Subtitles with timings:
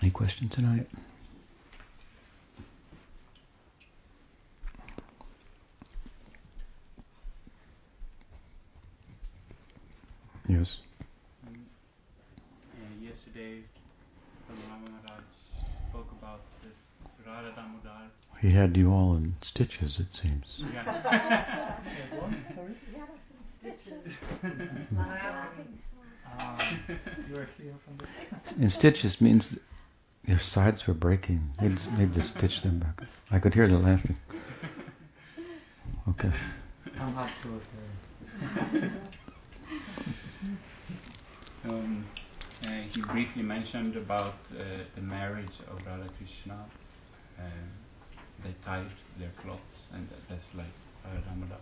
[0.00, 0.86] Any question tonight?
[10.48, 10.78] Yes.
[11.46, 11.66] Um,
[12.72, 13.64] uh, yesterday,
[14.48, 15.24] Padmanabha Maharaj
[15.90, 16.68] spoke about uh,
[17.26, 18.10] Radha Damodar.
[18.40, 20.60] He had you all in stitches, it seems.
[20.72, 21.74] Yeah.
[23.58, 24.14] Stitches.
[26.30, 26.72] Ah,
[27.28, 28.62] you were clear from the.
[28.62, 29.62] And stitches means th-
[30.28, 31.40] their sides were breaking.
[31.60, 33.02] Need need to stitch them back.
[33.30, 34.16] I could hear the laughing.
[36.10, 36.30] Okay.
[36.96, 37.66] Tom Haskell was.
[41.62, 42.04] So, um,
[42.64, 44.62] uh, he briefly mentioned about uh,
[44.94, 46.58] the marriage of Radha Krishna.
[47.38, 47.42] Uh,
[48.44, 48.86] they tied
[49.18, 51.58] their clothes, and that's like Radha Damodar.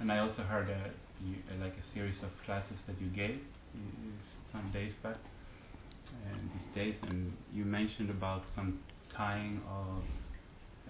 [0.00, 0.90] And I also heard a,
[1.24, 3.80] you, uh, like a series of classes that you gave uh,
[4.52, 5.37] some days back, uh,
[6.52, 10.02] these days, and you mentioned about some tying of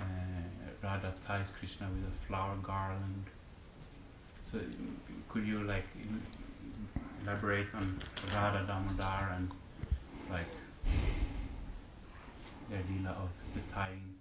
[0.01, 0.05] uh,
[0.83, 3.25] Radha ties Krishna with a flower garland.
[4.45, 4.59] So,
[5.29, 5.85] could you like
[7.23, 8.01] elaborate on
[8.35, 9.51] Radha Damodar and
[10.31, 10.47] like
[12.71, 14.15] the lila of the tying?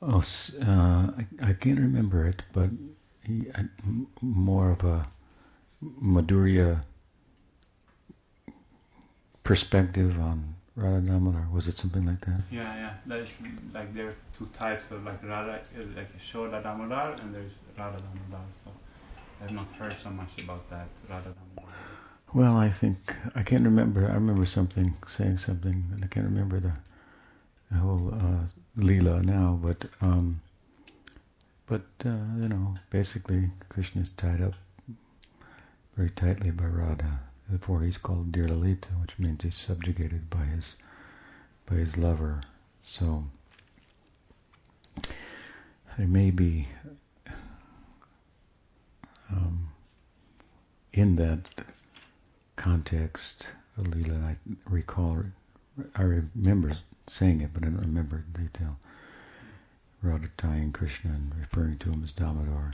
[0.00, 0.22] Oh,
[0.62, 2.70] uh, I, I can't remember it, but
[3.24, 3.46] he
[4.22, 5.06] more of a
[5.82, 6.82] Madhurya
[9.48, 11.46] perspective on Radha Damodar.
[11.50, 12.42] Was it something like that?
[12.52, 12.92] Yeah, yeah.
[13.06, 13.30] There's
[13.72, 15.62] like there are two types of like Radha,
[15.96, 18.44] like Shoda Damodar, and there's Radha Damodar.
[18.62, 18.70] So
[19.42, 21.72] I've not heard so much about that Radha Damodar.
[22.34, 22.98] Well, I think
[23.34, 24.06] I can't remember.
[24.10, 26.74] I remember something saying something, and I can't remember the,
[27.70, 28.44] the whole uh,
[28.78, 29.58] Leela now.
[29.62, 30.42] But um,
[31.66, 34.52] but uh, you know, basically, Krishna is tied up
[35.96, 37.27] very tightly by Radha.
[37.48, 40.76] Therefore, he's called Dear Lalita, which means he's subjugated by his
[41.66, 42.40] by his lover.
[42.82, 43.24] So
[45.96, 46.68] there may be
[49.30, 49.68] um,
[50.92, 51.50] in that
[52.56, 53.48] context,
[53.78, 55.22] Leela, I recall,
[55.94, 56.72] I remember
[57.06, 58.78] saying it, but I don't remember in detail.
[60.02, 62.72] Radha tying Krishna and referring to him as Damodar,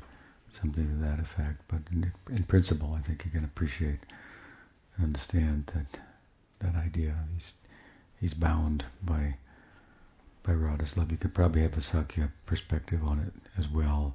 [0.50, 1.62] something to that effect.
[1.68, 4.00] But in, in principle, I think you can appreciate
[5.02, 6.00] understand that
[6.60, 7.14] that idea.
[7.34, 7.54] He's
[8.20, 9.36] he's bound by
[10.42, 11.10] by Radha's love.
[11.10, 14.14] You could probably have a Sakya perspective on it as well.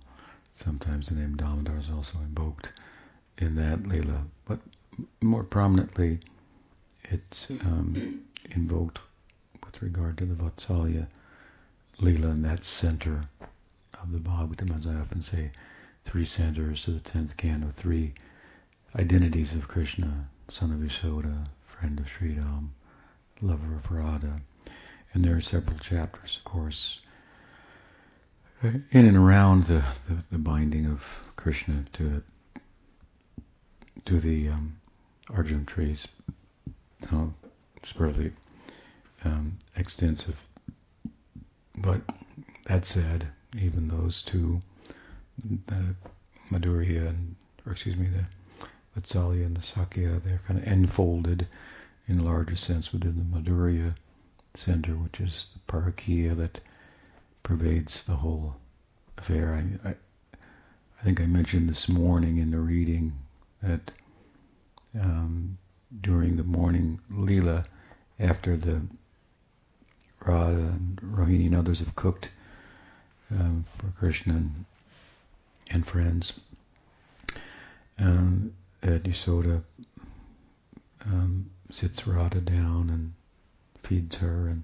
[0.55, 2.69] Sometimes the name Damodar is also invoked
[3.37, 4.59] in that Leela, but
[5.21, 6.19] more prominently,
[7.05, 8.99] it's um, invoked
[9.65, 11.07] with regard to the Vatsalya
[11.99, 13.23] Leela in that center
[14.01, 15.51] of the Bhagavatam, as I often say,
[16.05, 18.13] three centers to the tenth canto, three
[18.95, 22.69] identities of Krishna, son of Yashoda, friend of Sridam,
[23.41, 24.41] lover of Radha.
[25.13, 26.99] And there are several chapters, of course,
[28.63, 31.03] in and around the, the, the binding of
[31.35, 32.23] Krishna to
[34.05, 34.75] to the um,
[35.29, 36.07] Arjun trees.
[37.75, 38.31] It's fairly
[39.23, 40.43] um, extensive.
[41.77, 42.01] But
[42.65, 43.27] that said,
[43.57, 44.61] even those two,
[45.67, 45.95] the
[46.51, 47.35] Madhurya and,
[47.65, 48.25] or excuse me, the
[48.99, 51.47] Vatsalya and the Sakya, they're kind of enfolded
[52.07, 53.95] in a larger sense within the Madhurya
[54.55, 56.59] center, which is the Parakya that
[57.43, 58.55] pervades the whole
[59.17, 59.53] affair.
[59.53, 59.95] I, I,
[60.99, 63.13] I think I mentioned this morning in the reading
[63.61, 63.91] that
[64.99, 65.57] um,
[66.01, 67.65] during the morning Leela,
[68.19, 68.81] after the
[70.25, 72.29] Radha and Rohini and others have cooked
[73.31, 74.65] um, for Krishna and,
[75.69, 76.33] and friends,
[77.97, 78.53] um,
[78.83, 79.63] at Yasoda
[81.05, 83.13] um, sits Radha down and
[83.83, 84.63] feeds her and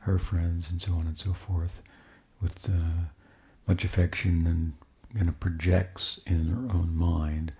[0.00, 1.82] her friends and so on and so forth
[2.40, 3.04] with uh,
[3.66, 4.72] much affection and
[5.16, 7.52] kind of projects in her own mind.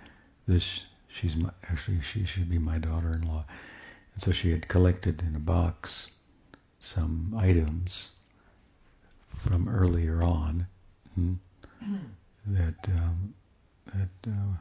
[0.46, 3.44] This she's my, actually she should be my daughter-in-law.
[4.14, 6.10] And so she had collected in a box
[6.80, 8.08] some items
[9.28, 10.66] from earlier on
[11.14, 11.34] hmm,
[12.46, 13.34] that um,
[13.86, 14.56] that uh,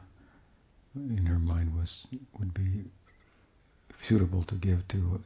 [0.94, 2.06] in her mind was
[2.38, 2.84] would be
[4.02, 5.22] suitable to give to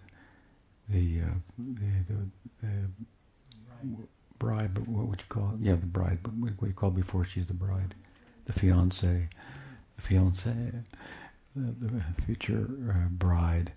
[0.89, 4.07] the uh, the, the, the
[4.39, 5.61] bride, but what would you call it?
[5.61, 7.95] Yeah, the bride, but what you call before she's the bride?
[8.47, 9.29] The fiance,
[9.97, 10.55] the fiance,
[11.55, 13.73] the, the future uh, bride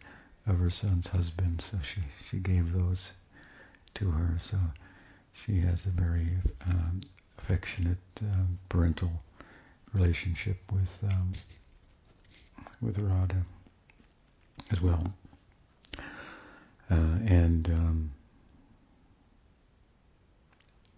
[0.47, 1.63] of her son's husband.
[1.69, 3.11] So she she gave those
[3.95, 4.39] to her.
[4.41, 4.57] So
[5.45, 6.29] she has a very
[6.65, 7.01] um,
[7.37, 9.11] affectionate um, parental
[9.93, 11.33] relationship with um,
[12.81, 13.43] with Radha
[14.71, 15.13] as well.
[16.89, 18.11] Uh, and um,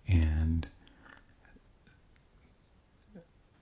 [0.08, 0.68] and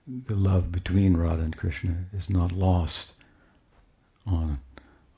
[0.06, 3.12] the love between Radha and Krishna is not lost
[4.26, 4.58] on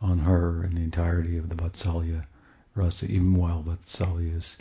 [0.01, 2.27] on her and the entirety of the Vatsalya
[2.75, 4.57] rasa, even while Vatsalya is,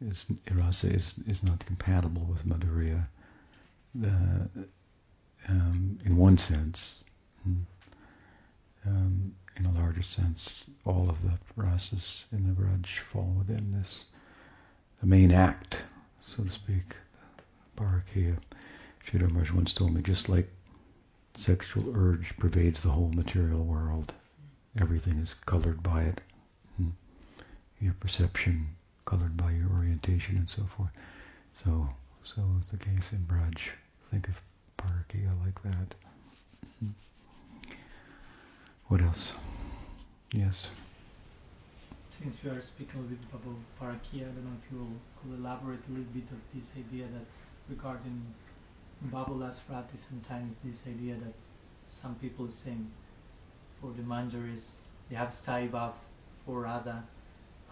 [0.00, 3.06] is rasa is, is not compatible with Madhurya.
[3.94, 4.48] The,
[5.48, 7.02] um, in one sense,
[8.84, 13.72] hmm, um, in a larger sense, all of the rasas in the Braj fall within
[13.72, 14.04] this,
[15.00, 15.78] the main act,
[16.20, 16.96] so to speak,
[17.76, 18.36] Parakya.
[19.06, 20.48] Sridhar Maharaj once told me, just like
[21.34, 24.12] sexual urge pervades the whole material world,
[24.80, 26.20] everything is colored by it.
[26.76, 26.90] Hmm.
[27.80, 28.68] Your perception
[29.04, 30.90] colored by your orientation and so forth.
[31.64, 31.88] So,
[32.24, 33.58] so is the case in Braj.
[34.10, 34.42] Think of
[34.76, 35.94] Parakya like that.
[36.80, 36.90] Hmm.
[38.88, 39.32] What else?
[40.32, 40.68] Yes.
[42.10, 44.86] Since we are speaking a little bit about Parakya, I don't know if you
[45.20, 47.26] could elaborate a little bit of this idea that
[47.68, 48.22] regarding
[49.12, 51.34] Bhavolas Rati, sometimes this idea that
[52.00, 52.90] some people saying
[53.78, 54.76] for the Manjaris,
[55.10, 55.92] they have Sthai Bhav
[56.46, 57.04] for Radha,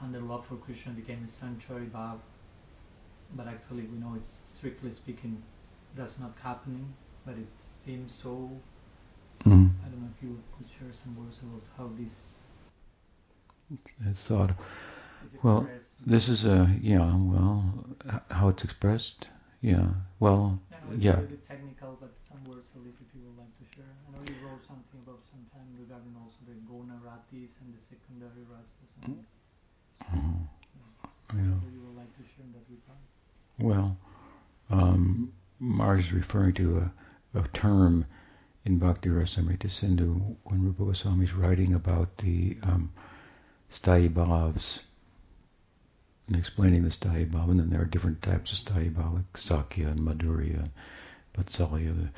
[0.02, 2.18] and their love for Krishna became a Sanchari Bhav.
[3.34, 5.42] But actually, we know it's strictly speaking,
[5.96, 6.92] that's not happening,
[7.24, 8.50] but it seems so.
[9.86, 12.32] I don't know if you could share some words about how this
[14.06, 14.50] It's thought.
[15.24, 16.06] is Well, expressed.
[16.06, 17.14] This is a yeah.
[17.14, 17.86] Well,
[18.30, 19.28] how it's expressed.
[19.62, 19.88] Yeah.
[20.18, 21.18] Well, I know it's yeah.
[21.18, 23.92] a bit technical, but some words at least if you would like to share.
[24.06, 27.80] I know you wrote something about some time regarding also the Gona Ratis and the
[27.80, 28.90] secondary rasas.
[29.04, 29.24] And
[30.12, 30.48] Mhm.
[31.34, 31.38] Yeah.
[31.38, 33.02] whatever you would like to share that regard.
[33.58, 33.96] Well,
[34.70, 36.78] um, Mars is referring to
[37.34, 38.04] a, a term
[38.66, 42.92] in Bhakti Rasamrita Sindhu when Rupa Goswami is writing about the um,
[43.70, 44.80] Bhavs
[46.26, 49.36] and explaining the Sthayi Bhav, and then there are different types of Sthayi Bhav, like
[49.36, 50.68] Sakya and Madhurya
[51.36, 52.08] Vatsalya, the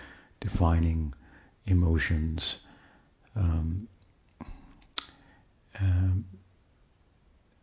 [0.40, 1.12] defining
[1.66, 2.56] emotions.
[3.36, 3.86] Um,
[5.78, 6.24] um,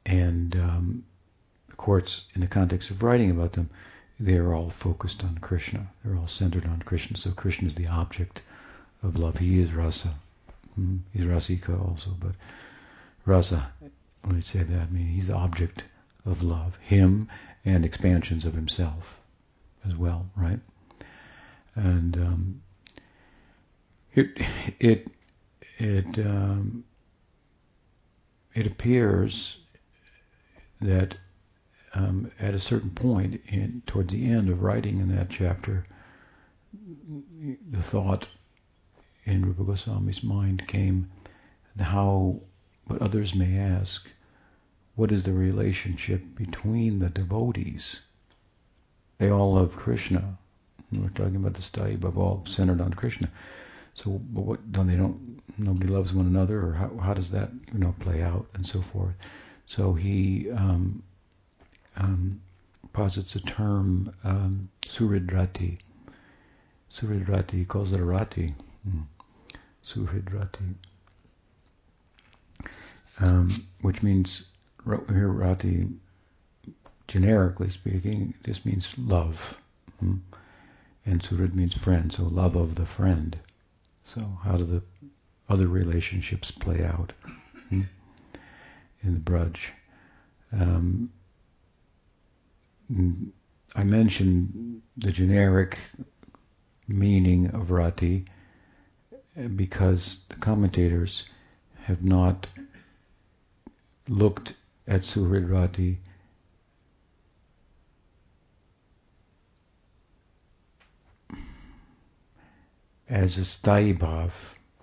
[0.06, 1.06] and um,
[1.70, 3.72] the courts, in the context of writing about them,
[4.20, 5.88] they're all focused on Krishna.
[6.04, 7.18] They're all centered on Krishna.
[7.18, 8.44] So Krishna is the object
[9.06, 9.38] of love.
[9.38, 10.13] He is rasa.
[10.75, 12.34] Hmm, He's rasika also, but
[13.25, 13.72] rasa,
[14.24, 15.84] when I say that, I mean he's the object
[16.25, 16.78] of love.
[16.81, 17.30] Him
[17.63, 19.19] and expansions of himself
[19.88, 20.60] as well, right?
[21.75, 22.62] And um,
[24.13, 24.30] it
[24.80, 25.10] it
[25.78, 26.84] it um,
[28.54, 29.58] it appears
[30.81, 31.16] that
[31.94, 35.86] um, at a certain point, in, towards the end of writing in that chapter,
[37.72, 38.28] the thought
[39.25, 41.10] in Rupa Goswami's mind came
[41.80, 42.39] how,
[42.88, 44.10] but others may ask,
[44.95, 48.00] what is the relationship between the devotees?
[49.18, 50.38] They all love Krishna.
[50.92, 53.30] We're talking about the sthayi Bhav all centered on Krishna.
[53.95, 54.72] So, but what?
[54.72, 55.42] Don't they don't?
[55.57, 58.81] Nobody loves one another, or how, how does that you know play out, and so
[58.81, 59.16] forth.
[59.66, 61.01] So he um,
[61.98, 62.42] um,
[62.94, 65.80] posits a term, um, Suhridrati.
[66.94, 68.54] Suhridrati, he calls it a rati.
[68.89, 69.01] Hmm.
[69.86, 70.76] Suhridrati.
[73.20, 74.46] Um, which means,
[74.86, 75.88] here rati,
[77.08, 79.58] generically speaking, this means love.
[80.00, 80.18] Hmm.
[81.06, 83.38] And suhrid means friend, so love of the friend.
[84.04, 84.82] So how do the
[85.48, 87.13] other relationships play out
[87.70, 87.84] hmm,
[89.04, 89.70] in the Braj?
[90.51, 91.12] Um,
[93.75, 95.77] I mentioned the generic
[96.88, 98.25] meaning of rati
[99.56, 101.24] because the commentators
[101.84, 102.48] have not
[104.08, 104.56] looked
[104.88, 106.00] at Suhrid Rati
[113.10, 113.98] as a sthayi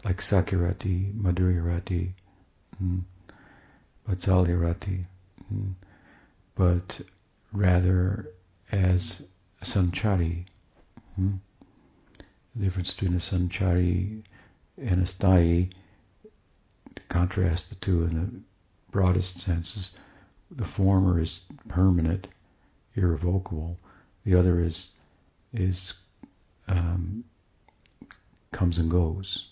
[0.05, 2.13] like Sakirati, Madhurirati,
[2.83, 3.03] mm,
[4.09, 5.05] Vatsalyarati,
[5.53, 5.73] mm,
[6.55, 7.01] but
[7.53, 8.29] rather
[8.71, 9.23] as
[9.61, 10.45] a sanchari.
[11.17, 11.39] The
[12.65, 14.23] difference between a sanchari
[14.79, 15.71] and a sthayi,
[16.95, 18.31] to contrast the two in the
[18.91, 19.91] broadest senses,
[20.51, 22.29] the former is permanent,
[22.95, 23.79] irrevocable.
[24.25, 24.91] The other is
[25.53, 25.95] is
[26.69, 27.25] um,
[28.51, 29.49] comes and goes,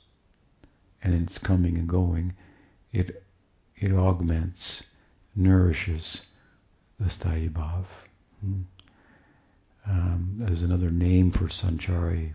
[1.02, 2.34] and in its coming and going,
[2.92, 3.22] it
[3.76, 4.84] it augments,
[5.34, 6.22] nourishes
[6.98, 7.84] the sthayi bhav.
[8.40, 8.62] Hmm.
[9.86, 12.34] Um, there's another name for sanchari,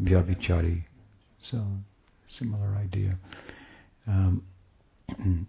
[0.00, 0.84] vyabhichari,
[1.40, 1.66] so
[2.36, 3.16] similar idea.
[4.06, 4.44] Um,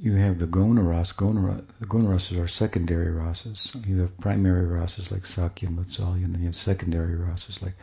[0.00, 1.14] you have the gona rasa.
[1.14, 3.74] Gona, the gona rasas are secondary rasas.
[3.86, 7.74] You have primary rasas like sakya and vatsalya, and then you have secondary rasas like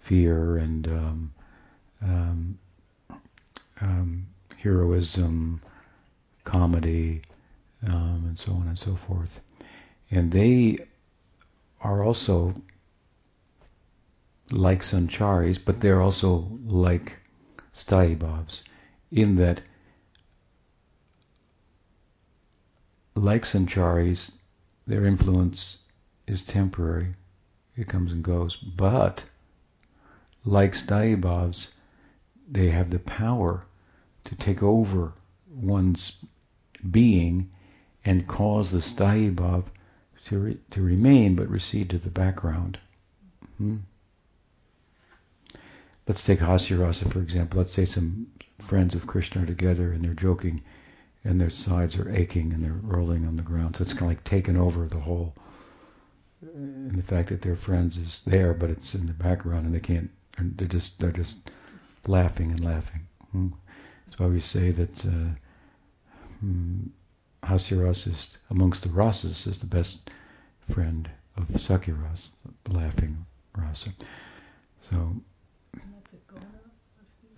[0.00, 1.34] fear and um,
[2.02, 2.58] um,
[3.80, 5.60] um, heroism,
[6.44, 7.22] comedy,
[7.86, 9.40] um, and so on and so forth.
[10.10, 10.78] And they
[11.80, 12.54] are also
[14.52, 17.18] like sancharis, but they're also like
[17.74, 18.62] sthayi
[19.10, 19.62] in that,
[23.14, 24.32] like sancharis,
[24.86, 25.78] their influence
[26.26, 27.14] is temporary.
[27.76, 28.56] It comes and goes.
[28.56, 29.24] But,
[30.44, 31.68] like sthayi
[32.46, 33.64] they have the power
[34.24, 35.14] to take over
[35.48, 36.24] one's
[36.90, 37.50] being
[38.04, 39.64] and cause the sthayi
[40.24, 42.78] to, re- to remain but recede to the background.
[43.56, 43.78] Hmm?
[46.06, 47.58] Let's take Hasyarasa for example.
[47.58, 48.26] Let's say some
[48.58, 50.62] friends of Krishna are together and they're joking
[51.24, 53.76] and their sides are aching and they're rolling on the ground.
[53.76, 55.34] So it's kind of like taken over the whole.
[56.42, 59.80] And the fact that their friends is there, but it's in the background and they
[59.80, 61.36] can't, and they're just they're just
[62.06, 63.06] laughing and laughing.
[63.32, 65.30] That's why we say that uh,
[66.40, 66.86] hmm,
[67.44, 70.10] Hasyarasa is amongst the rasas is the best
[70.70, 72.30] friend of Sakya-rasa,
[72.68, 73.24] laughing
[73.56, 73.90] rasa.
[74.90, 75.14] So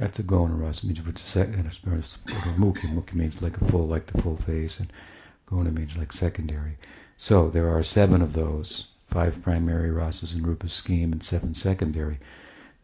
[0.04, 0.86] that's a gona rasa.
[0.86, 1.22] Means which
[3.14, 4.92] means like a full, like the full face, and
[5.48, 6.76] gona means like secondary.
[7.16, 12.18] So there are seven of those, five primary rasas in Rupa's scheme, and seven secondary.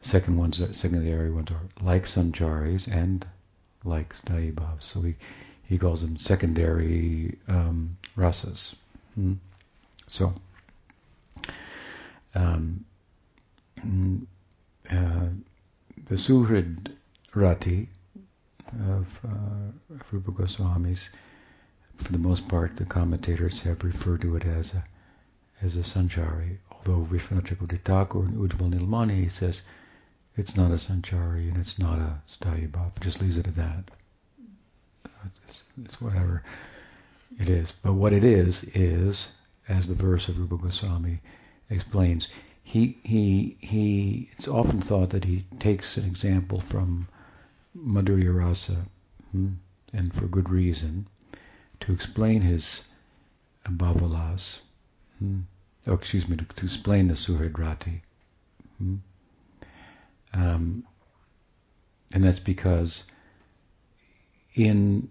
[0.00, 3.26] Second ones, secondary ones are like sancharis and
[3.84, 5.14] like sthayi So he
[5.64, 8.76] he calls them secondary um, rasas.
[9.14, 9.34] Hmm?
[10.08, 10.32] So.
[12.34, 12.86] Um,
[13.84, 14.26] mm,
[14.90, 15.28] uh,
[16.06, 16.96] the Suhrid
[17.32, 17.88] Rati
[18.88, 21.10] of uh, Rupa Goswami's,
[21.96, 24.84] for the most part, the commentators have referred to it as a
[25.62, 26.58] as a sanchari.
[26.72, 29.62] Although Vishwanath Thakur and Ujjwal Nilmani says
[30.36, 32.98] it's not a sanchari and it's not a sthayi bhav.
[33.00, 33.90] Just leaves it at that.
[35.26, 36.42] It's, it's, whatever
[37.38, 37.70] it is.
[37.70, 39.32] But what it is is,
[39.68, 41.20] as the verse of Rupa Goswami
[41.68, 42.26] explains,
[42.64, 44.30] he he he.
[44.32, 47.06] It's often thought that he takes an example from
[47.76, 48.86] Madhurya Rasa,
[49.30, 49.52] hmm,
[49.92, 51.06] and for good reason,
[51.80, 52.82] to explain his
[53.64, 54.58] bhavalas.
[55.18, 55.40] Hmm,
[55.86, 58.00] oh, excuse me, to, to explain the Suhridrati.
[58.78, 58.96] Hmm,
[60.32, 60.84] um,
[62.12, 63.04] and that's because
[64.54, 65.08] in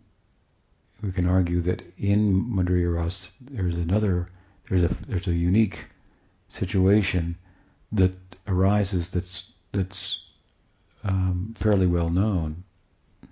[1.01, 4.29] we can argue that in Madhurya Rasa there's another
[4.67, 5.85] there's a there's a unique
[6.49, 7.37] situation
[7.91, 8.13] that
[8.47, 10.21] arises that's that's
[11.03, 12.63] um, fairly well known,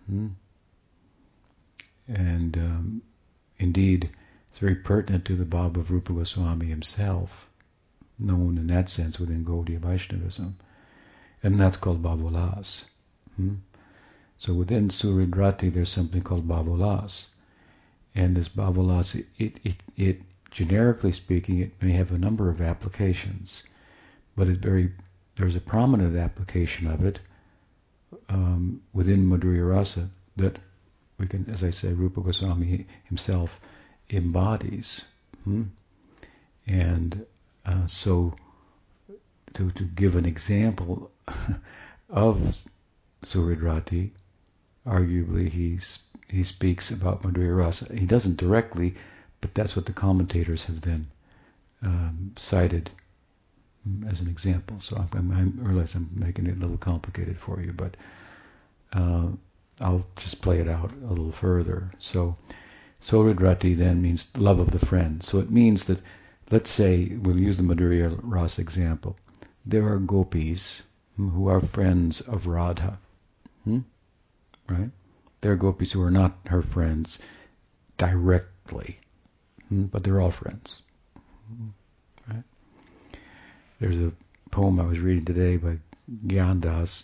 [0.07, 0.27] hmm
[2.07, 3.01] and um,
[3.59, 4.09] indeed
[4.49, 7.49] it's very pertinent to the Bhava of Rupa Goswami himself,
[8.17, 10.55] known in that sense within Gaudiya Vaishnavism,
[11.43, 12.85] and that's called Bhavolas.
[13.35, 13.55] Hmm?
[14.37, 17.27] So within Suhridrati there's something called Bhavolas,
[18.15, 23.63] and this Bhavolas, it, it, it generically speaking, it may have a number of applications,
[24.35, 24.91] but it very
[25.35, 27.19] there's a prominent application of it
[28.29, 30.59] um, within Madhurya Rasa that
[31.17, 33.59] we can, as I say, Rupa Goswami himself
[34.09, 35.01] embodies.
[35.43, 35.63] Hmm?
[36.65, 37.25] And
[37.65, 38.33] uh, so,
[39.53, 41.11] to, to give an example
[42.09, 42.55] of
[43.23, 44.11] Suhridrati,
[44.85, 47.93] arguably he's, he speaks about Madhurya Rasa.
[47.93, 48.95] He doesn't directly,
[49.41, 51.07] but that's what the commentators have then
[51.81, 52.91] um, cited
[54.09, 54.79] as an example.
[54.79, 57.97] So I'm, I realize I'm making it a little complicated for you, but
[58.93, 59.27] uh,
[59.79, 61.91] I'll just play it out a little further.
[61.99, 62.35] So
[63.01, 65.23] Suhridrati then means love of the friend.
[65.23, 66.01] So it means that,
[66.51, 69.17] let's say, we'll use the Madhurya Rasa example.
[69.65, 70.81] There are gopis
[71.15, 72.97] who are friends of Radha.
[73.63, 73.79] Hmm?
[74.67, 74.89] Right?
[75.41, 77.19] There are gopis who are not her friends
[77.97, 78.99] directly.
[79.69, 79.83] Hmm?
[79.85, 80.81] But they're all friends.
[83.79, 84.11] There's a
[84.49, 85.77] poem I was reading today by
[86.25, 87.03] Gyandas,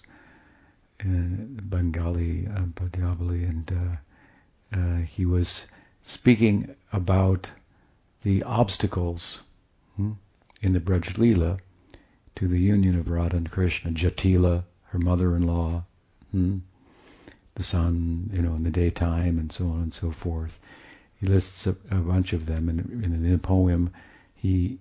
[1.01, 5.68] uh, Bengali uh, and uh, uh, he was
[6.01, 7.51] speaking about
[8.24, 9.42] the obstacles
[9.98, 10.13] hmm,
[10.63, 11.60] in the Braj Leela
[12.38, 13.92] to the union of Radha and Krishna.
[13.92, 15.84] Jatila, her mother-in-law,
[16.32, 16.58] hmm,
[17.53, 20.60] the sun, you know, in the daytime, and so on and so forth.
[21.22, 23.94] He lists a, a bunch of them, and in, in the poem,
[24.34, 24.80] he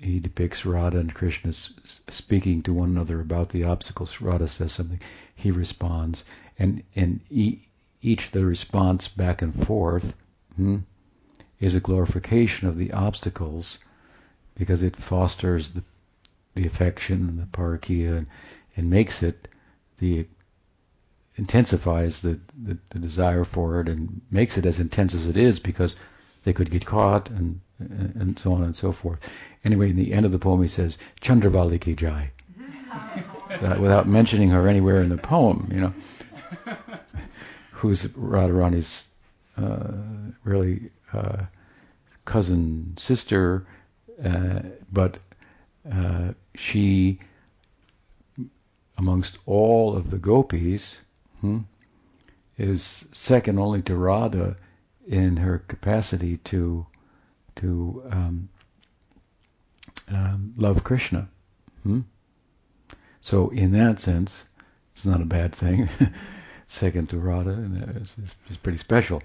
[0.00, 4.20] he depicts Radha and Krishna speaking to one another about the obstacles.
[4.20, 5.00] Radha says something,
[5.34, 6.24] he responds,
[6.58, 7.62] and and e-
[8.00, 10.14] each the response back and forth
[10.56, 10.78] hmm,
[11.60, 13.78] is a glorification of the obstacles
[14.54, 15.82] because it fosters the
[16.54, 18.26] the affection and the parakia and,
[18.76, 19.48] and makes it
[19.98, 20.26] the
[21.36, 25.60] intensifies the, the, the, desire for it and makes it as intense as it is
[25.60, 25.94] because
[26.42, 29.20] they could get caught and and so on and so forth.
[29.64, 32.30] Anyway, in the end of the poem, he says Chandravali ki jai,
[33.80, 35.68] without mentioning her anywhere in the poem.
[35.72, 35.94] You know,
[37.72, 39.06] who's Radharani's
[39.56, 39.92] uh,
[40.44, 41.44] really uh,
[42.24, 43.66] cousin sister,
[44.24, 44.60] uh,
[44.92, 45.18] but
[45.90, 47.20] uh, she,
[48.96, 50.98] amongst all of the gopis,
[51.40, 51.60] hmm,
[52.56, 54.56] is second only to Radha
[55.06, 56.86] in her capacity to
[57.58, 58.48] to um,
[60.08, 61.28] um, love Krishna.
[61.82, 62.00] Hmm?
[63.20, 64.44] So in that sense,
[64.94, 65.88] it's not a bad thing.
[66.68, 68.14] second to Radha, it's,
[68.48, 69.22] it's pretty special.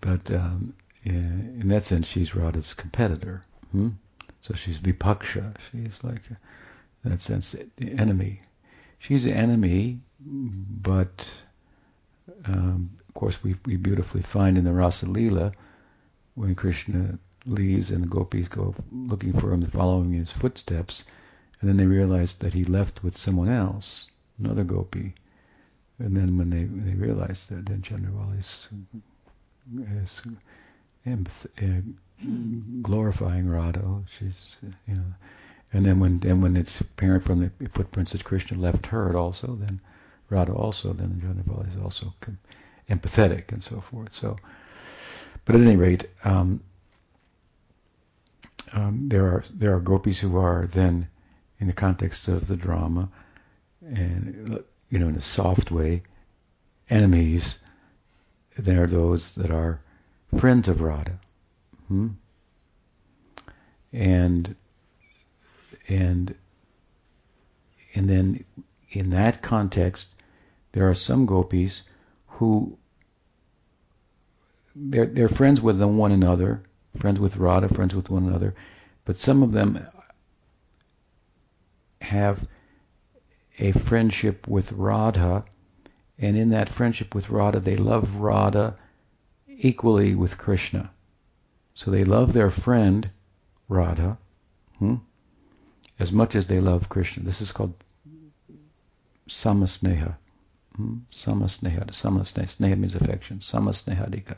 [0.00, 3.44] But um, in, in, that sense, she's Radha's competitor.
[3.72, 3.90] Hmm?
[4.40, 5.56] So she's vipaksha.
[5.70, 6.22] She's like,
[7.04, 8.42] in that sense, the enemy.
[8.98, 11.30] She's the enemy, but
[12.46, 15.52] um, of course we, we beautifully find in the Rasa Leela
[16.34, 21.04] when Krishna leaves and the gopis go looking for him, following his footsteps,
[21.60, 24.06] and then they realize that he left with someone else,
[24.38, 25.14] another gopi.
[25.98, 28.68] And then when they they realize that, then Chandravali is,
[30.02, 30.22] is
[31.06, 31.80] uh,
[32.82, 34.02] glorifying Radha.
[34.18, 35.14] She's you know,
[35.72, 39.54] and then when then when it's apparent from the footprints that Krishna left her, also
[39.54, 39.80] then
[40.28, 42.38] Radha also then Chandravali is also com-
[42.90, 44.12] empathetic and so forth.
[44.12, 44.36] So,
[45.44, 46.60] but at any rate, um,
[48.72, 51.08] um, there are there are gopis who are then
[51.58, 53.08] in the context of the drama,
[53.82, 56.02] and you know in a soft way,
[56.90, 57.58] enemies.
[58.58, 59.80] There are those that are
[60.38, 61.20] friends of Radha,
[61.88, 62.08] hmm?
[63.92, 64.54] and
[65.88, 66.34] and
[67.94, 68.44] and then
[68.90, 70.08] in that context,
[70.72, 71.82] there are some gopis
[72.26, 72.76] who
[74.74, 76.62] they're they're friends with one another,
[76.96, 78.54] friends with Radha, friends with one another,
[79.04, 79.86] but some of them
[82.00, 82.46] have
[83.58, 85.44] a friendship with Radha,
[86.18, 88.76] and in that friendship with Radha, they love Radha
[89.48, 90.90] equally with Krishna.
[91.74, 93.10] So they love their friend
[93.68, 94.18] Radha
[94.78, 94.96] hmm,
[95.98, 97.22] as much as they love Krishna.
[97.22, 97.74] This is called
[99.28, 100.16] samasneha.
[100.76, 100.98] Hmm?
[101.12, 101.86] Samasneha.
[101.88, 102.46] Samasneha.
[102.46, 103.38] Sneha means affection.
[103.38, 104.36] Samasnehadika.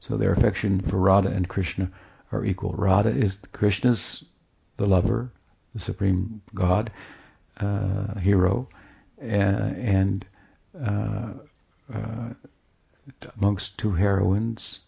[0.00, 1.90] So their affection for Radha and Krishna
[2.32, 2.72] are equal.
[2.72, 4.24] Radha is Krishna's
[4.76, 5.30] the lover,
[5.74, 6.90] the supreme God,
[7.58, 8.68] uh, hero,
[9.20, 10.24] uh, and
[10.80, 11.32] uh,
[11.92, 12.30] uh,
[13.36, 14.80] amongst two heroines,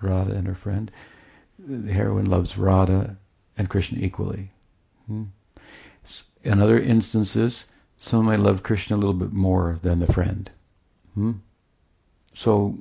[0.00, 0.90] Radha and her friend,
[1.58, 3.16] the heroine loves Radha
[3.56, 4.50] and Krishna equally.
[5.06, 5.24] Hmm?
[6.42, 7.66] In other instances,
[7.98, 10.50] some may love Krishna a little bit more than the friend.
[11.14, 11.32] Hmm?
[12.34, 12.78] So,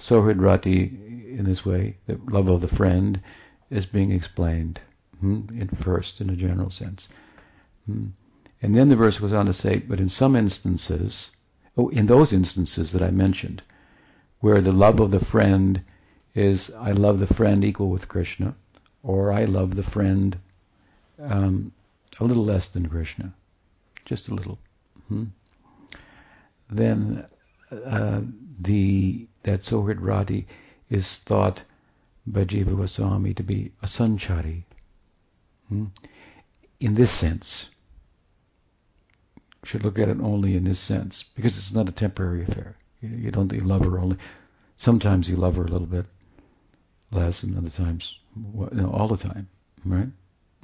[0.00, 3.20] Suhridrati, in this way, the love of the friend,
[3.68, 4.80] is being explained
[5.20, 5.42] hmm?
[5.50, 7.06] in first, in a general sense.
[7.86, 8.06] Hmm?
[8.62, 11.30] And then the verse goes on to say, but in some instances,
[11.76, 13.62] oh, in those instances that I mentioned,
[14.40, 15.82] where the love of the friend
[16.34, 18.54] is, I love the friend equal with Krishna,
[19.02, 20.38] or I love the friend
[21.20, 21.72] um,
[22.18, 23.34] a little less than Krishna,
[24.04, 24.58] just a little.
[25.08, 25.24] Hmm?
[26.70, 27.26] Then
[27.70, 28.20] uh,
[28.60, 30.46] the that Suhridrati
[30.88, 31.62] is thought
[32.26, 34.64] by Jiva Goswami to be a sanchari.
[35.68, 35.86] Hmm?
[36.78, 37.66] In this sense,
[39.64, 42.76] should look at it only in this sense because it's not a temporary affair.
[43.00, 44.16] You, don't you love her only.
[44.76, 46.06] Sometimes you love her a little bit
[47.10, 48.14] less, and other times,
[48.92, 49.48] all the time,
[49.84, 50.08] right?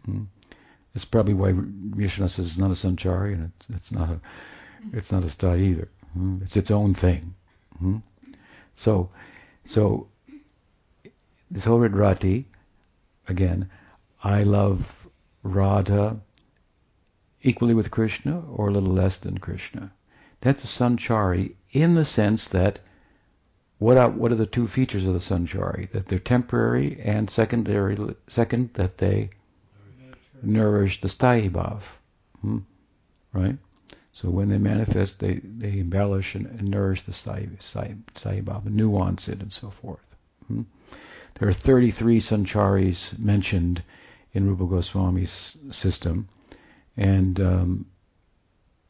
[0.04, 0.24] Hmm?
[0.94, 4.20] That's probably why Vishnu says it's not a sanchari and it's, it's not a
[4.92, 5.88] it's not a sthai either.
[6.14, 6.38] Hmm?
[6.42, 7.34] It's its own thing.
[8.76, 9.10] So,
[9.64, 10.08] so
[11.50, 12.46] this whole Rati,
[13.26, 13.70] again,
[14.22, 15.08] I love
[15.42, 16.20] Radha
[17.42, 19.92] equally with Krishna or a little less than Krishna.
[20.40, 22.80] That's a sanchari in the sense that
[23.78, 25.90] what are, what are the two features of the sanchari?
[25.92, 27.96] That they're temporary and secondary,
[28.28, 29.30] second that they
[30.42, 31.82] nourish the sthayi bhav.
[32.40, 32.58] Hmm?
[33.32, 33.58] Right?
[34.16, 39.28] So when they manifest, they, they embellish and, and nourish the sthayi, sthayi, bhav, nuance
[39.28, 40.16] it, and so forth.
[40.46, 40.62] Hmm?
[41.34, 43.82] There are 33 sancharis mentioned
[44.32, 46.28] in Rupa Goswami's system,
[46.96, 47.86] and um,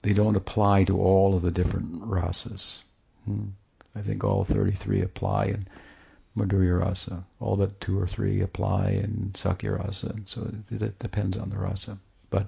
[0.03, 2.79] they don't apply to all of the different rasas.
[3.25, 3.47] Hmm?
[3.97, 5.67] I think all 33 apply, in
[6.37, 7.25] Madhurya Rasa.
[7.41, 11.59] All but two or three apply in Sakya Rasa, so it, it depends on the
[11.59, 11.99] rasa.
[12.31, 12.47] But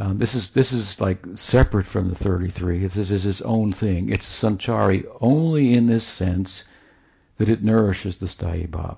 [0.00, 2.86] um, this is this is like separate from the 33.
[2.86, 4.08] This is its own thing.
[4.08, 6.64] It's sanchari only in this sense
[7.36, 8.96] that it nourishes the sthayi bhav.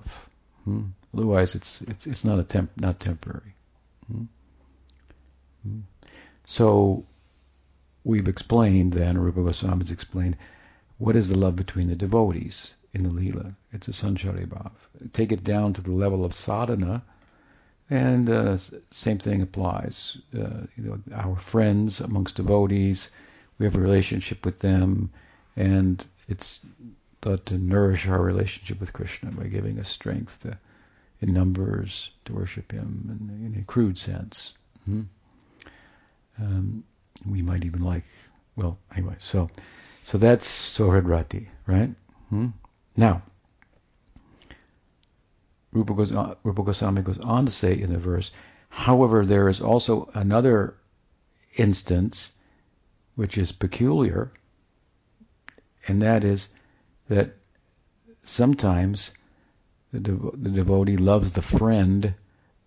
[0.63, 0.83] Hmm?
[1.13, 3.53] Otherwise, it's it's it's not a temp, not temporary.
[4.07, 4.23] Hmm?
[5.63, 5.79] Hmm?
[6.45, 7.05] So
[8.05, 10.37] we've explained then, Rupa Goswami has explained,
[10.99, 13.55] what is the love between the devotees in the Leela?
[13.73, 14.71] It's a sanchari bhav.
[15.11, 17.03] Take it down to the level of sadhana,
[17.89, 18.57] and uh,
[18.91, 20.17] same thing applies.
[20.33, 23.09] Uh, you know, our friends amongst devotees,
[23.57, 25.09] we have a relationship with them,
[25.55, 26.59] and it's
[27.21, 30.57] thought to nourish our relationship with Krishna by giving us strength to,
[31.21, 34.53] in numbers to worship Him in, in a crude sense.
[34.85, 35.03] Hmm?
[36.39, 36.83] Um,
[37.25, 38.03] we might even like,
[38.55, 39.49] well, anyway, so
[40.03, 41.93] so that's Suhridrati, right?
[42.29, 42.47] Hmm?
[42.97, 43.21] Now,
[45.73, 48.31] Rupa, goes on, Rupa Goswami goes on to say in the verse,
[48.69, 50.75] however, there is also another
[51.57, 52.31] instance
[53.15, 54.31] which is peculiar,
[55.87, 56.49] and that is
[57.09, 57.35] that
[58.23, 59.11] sometimes
[59.91, 62.13] the, devo- the devotee loves the friend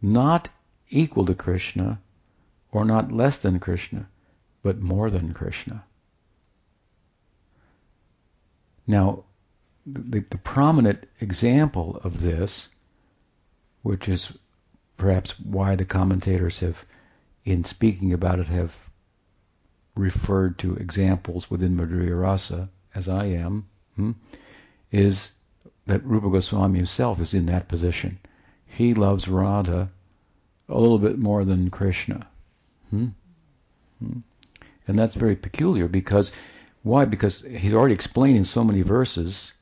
[0.02, 0.48] not
[0.90, 2.00] equal to Krishna
[2.70, 4.08] or not less than Krishna,
[4.62, 5.84] but more than Krishna.
[8.86, 9.24] Now,
[9.86, 12.68] the, the prominent example of this,
[13.87, 14.33] which is
[14.96, 16.85] perhaps why the commentators have,
[17.44, 18.77] in speaking about it, have
[19.94, 24.11] referred to examples within Madhurya Rasa, as I am, hmm,
[24.90, 25.31] is
[25.87, 28.18] that Rupa Goswami himself is in that position.
[28.66, 29.88] He loves Radha
[30.68, 32.27] a little bit more than Krishna.
[32.90, 33.11] Hmm?
[34.01, 34.18] Hmm?
[34.88, 36.33] And that's very peculiar because
[36.83, 37.05] why?
[37.05, 39.53] Because he's already explained in so many verses,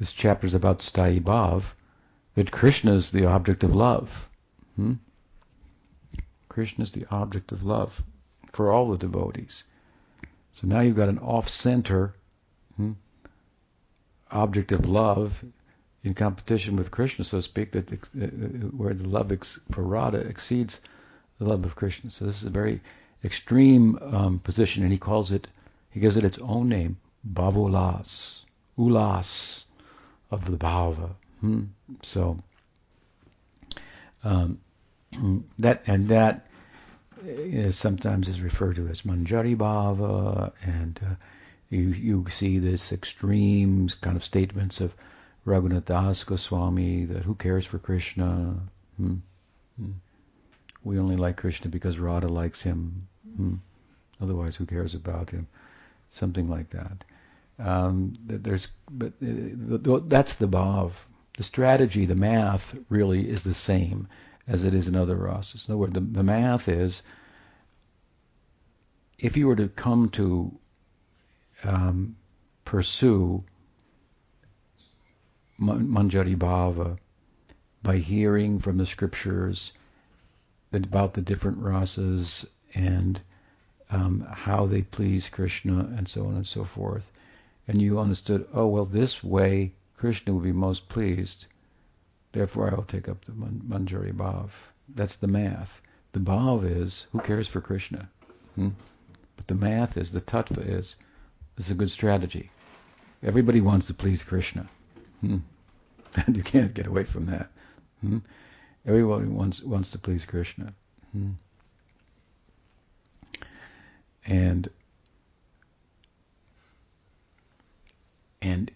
[0.00, 1.74] this chapter is about Sthayi Bhav,
[2.38, 4.28] that Krishna is the object of love.
[4.76, 4.92] Hmm?
[6.48, 8.00] Krishna is the object of love
[8.52, 9.64] for all the devotees.
[10.52, 12.14] So now you've got an off-center
[12.76, 12.92] hmm,
[14.30, 15.44] object of love
[16.04, 18.26] in competition with Krishna, so to speak, that uh,
[18.70, 20.80] where the love ex- for Radha exceeds
[21.40, 22.08] the love of Krishna.
[22.08, 22.80] So this is a very
[23.24, 25.48] extreme um, position, and he calls it,
[25.90, 26.98] he gives it its own name,
[27.34, 28.42] Bhavulas,
[28.78, 29.64] Ulas
[30.30, 31.16] of the Bhava.
[31.40, 31.64] Hmm?
[32.02, 32.38] So
[34.24, 34.60] um,
[35.58, 36.46] that and that
[37.24, 41.14] is sometimes is referred to as Manjari Bhava, and uh,
[41.70, 44.94] you you see this extreme kind of statements of
[45.46, 48.56] Raghunath Das Goswami that who cares for Krishna?
[48.96, 49.14] Hmm?
[49.80, 49.92] Hmm.
[50.84, 53.08] We only like Krishna because Radha likes him.
[53.36, 53.54] Hmm.
[54.20, 55.46] Otherwise, who cares about him?
[56.10, 57.04] Something like that.
[57.58, 60.92] Um, there's, but uh, that's the bhav.
[61.38, 64.08] The strategy, the math, really is the same
[64.48, 65.68] as it is in other rasas.
[65.68, 67.04] In other words, the, the math is
[69.20, 70.58] if you were to come to
[71.62, 72.16] um,
[72.64, 73.44] pursue
[75.60, 76.98] Manjari Bhava
[77.84, 79.70] by hearing from the scriptures
[80.72, 83.20] about the different rasas and
[83.90, 87.12] um, how they please Krishna and so on and so forth.
[87.68, 91.46] And you understood, oh, well, this way Krishna will be most pleased.
[92.30, 94.50] Therefore, I will take up the Manjari Bhav.
[94.94, 95.82] That's the math.
[96.12, 98.08] The Bhav is, who cares for Krishna?
[98.54, 98.70] Hmm?
[99.36, 100.94] But the math is, the tattva is,
[101.56, 102.50] this is a good strategy.
[103.24, 104.68] Everybody wants to please Krishna.
[105.20, 105.38] Hmm?
[106.32, 107.50] You can't get away from that.
[108.00, 108.18] Hmm?
[108.86, 110.72] Everyone wants wants to please Krishna.
[111.12, 111.32] Hmm?
[114.24, 114.70] And
[118.40, 118.70] and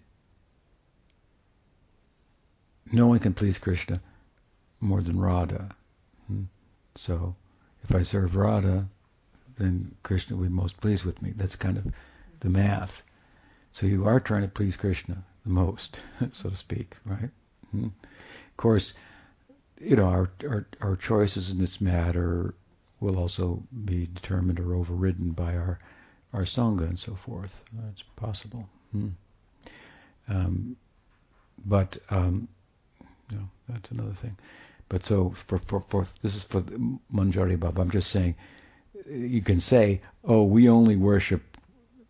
[2.92, 4.00] no one can please Krishna
[4.80, 5.70] more than Radha.
[6.26, 6.44] Hmm?
[6.94, 7.34] So
[7.84, 8.86] if I serve Radha,
[9.56, 11.32] then Krishna will be most pleased with me.
[11.36, 11.86] That's kind of
[12.40, 13.02] the math.
[13.70, 16.00] So you are trying to please Krishna the most,
[16.32, 17.30] so to speak, right?
[17.70, 17.86] Hmm?
[17.86, 18.94] Of course,
[19.80, 22.54] you know, our, our, our choices in this matter
[23.00, 25.78] will also be determined or overridden by our
[26.32, 27.62] our sangha and so forth.
[27.90, 28.66] It's possible.
[28.92, 29.08] Hmm.
[30.28, 30.76] Um,
[31.64, 32.48] but um,
[33.30, 34.36] you know, that's another thing.
[34.88, 37.78] But so for for for this is for Manjari Bhav.
[37.78, 38.34] I'm just saying
[39.08, 41.42] you can say, oh, we only worship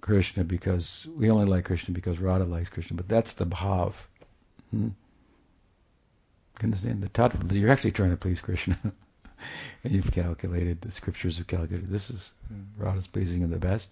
[0.01, 3.94] Krishna because we only like Krishna because Radha likes Krishna, but that's the bhav.
[4.70, 4.88] Hmm?
[6.61, 7.51] You understand the tattva?
[7.53, 8.79] You're actually trying to please Krishna,
[9.85, 10.81] and you've calculated.
[10.81, 12.33] The scriptures have calculated this is
[12.77, 13.90] Radha's pleasing him the best.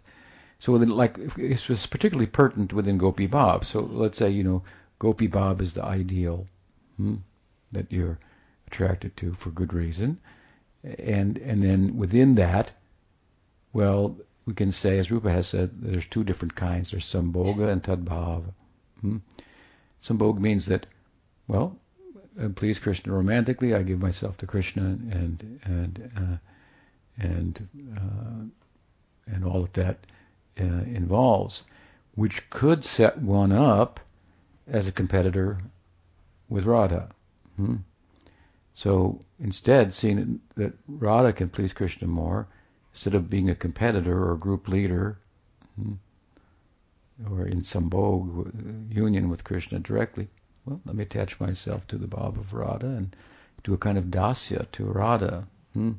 [0.59, 3.65] So like it was particularly pertinent within Gopi Bhav.
[3.65, 4.63] So let's say you know
[4.99, 6.47] Gopi Bhav is the ideal
[7.01, 7.17] hmm,
[7.73, 8.19] that you're
[8.67, 10.19] attracted to for good reason.
[10.85, 12.73] And and then within that,
[13.73, 16.91] well, we can say, as Rupa has said, there's two different kinds.
[16.91, 18.53] There's sambhoga and tadbhava.
[19.01, 19.19] Hmm?
[20.03, 20.87] Sambhoga means that,
[21.47, 21.77] well,
[22.41, 26.37] uh, please Krishna romantically, I give myself to Krishna and and uh,
[27.23, 29.99] and uh, and all that that
[30.61, 31.65] uh, involves,
[32.15, 34.01] which could set one up
[34.67, 35.59] as a competitor
[36.51, 37.09] with Radha.
[37.57, 37.77] Hmm?
[38.75, 42.47] So instead, seeing that Radha can please Krishna more,
[42.93, 45.19] instead of being a competitor or a group leader,
[45.81, 45.95] hmm,
[47.31, 50.29] or in some sambhog union with Krishna directly,
[50.65, 53.15] well, let me attach myself to the Bhav of Radha and
[53.63, 55.93] do a kind of dasya to Radha, hmm,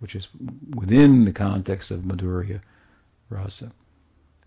[0.00, 0.28] which is
[0.74, 2.60] within the context of Madhurya
[3.30, 3.72] rasa,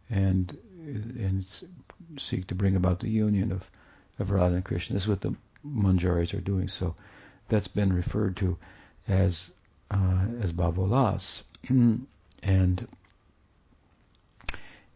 [0.10, 1.46] and and
[2.18, 3.70] seek to bring about the union of
[4.20, 4.94] of Radha and Krishna.
[4.94, 6.68] This is what the Manjaris are doing.
[6.68, 6.96] So
[7.48, 8.58] that's been referred to
[9.08, 9.52] as
[9.92, 12.08] uh, as bhavolas, and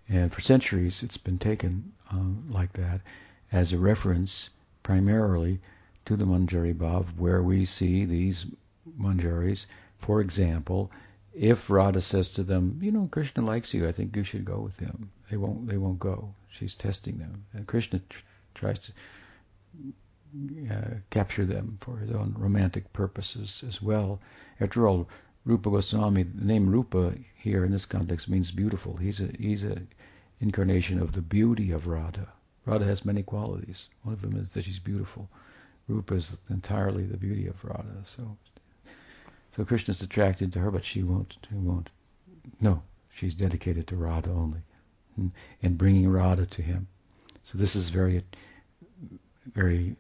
[0.08, 3.02] and for centuries it's been taken um, like that
[3.52, 4.50] as a reference
[4.84, 5.60] primarily
[6.06, 8.46] to the Manjari Bhav, where we see these
[9.00, 9.66] Manjaris,
[9.98, 10.92] for example,
[11.34, 14.60] if Radha says to them, you know, Krishna likes you, I think you should go
[14.60, 15.10] with him.
[15.32, 15.68] They won't.
[15.68, 16.36] They won't go.
[16.50, 18.02] She's testing them, and Krishna
[18.54, 18.92] tries to
[20.72, 24.20] uh, capture them for his own romantic purposes as well.
[24.60, 25.08] After all,
[25.46, 28.96] Rupa Goswami, the name Rupa here in this context means beautiful.
[28.96, 29.82] He's a he's a
[30.40, 32.28] incarnation of the beauty of Radha.
[32.66, 33.90] Radha has many qualities.
[34.04, 35.30] One of them is that she's beautiful.
[35.88, 38.04] Rupa is entirely the beauty of Radha.
[38.06, 38.38] So,
[39.56, 41.36] so Krishna's attracted to her, but she won't.
[41.50, 41.90] She won't.
[42.62, 42.82] No,
[43.14, 44.62] she's dedicated to Radha only,
[45.16, 45.28] hmm,
[45.62, 46.88] and bringing Radha to him.
[47.44, 48.24] So this is very,
[49.54, 49.96] very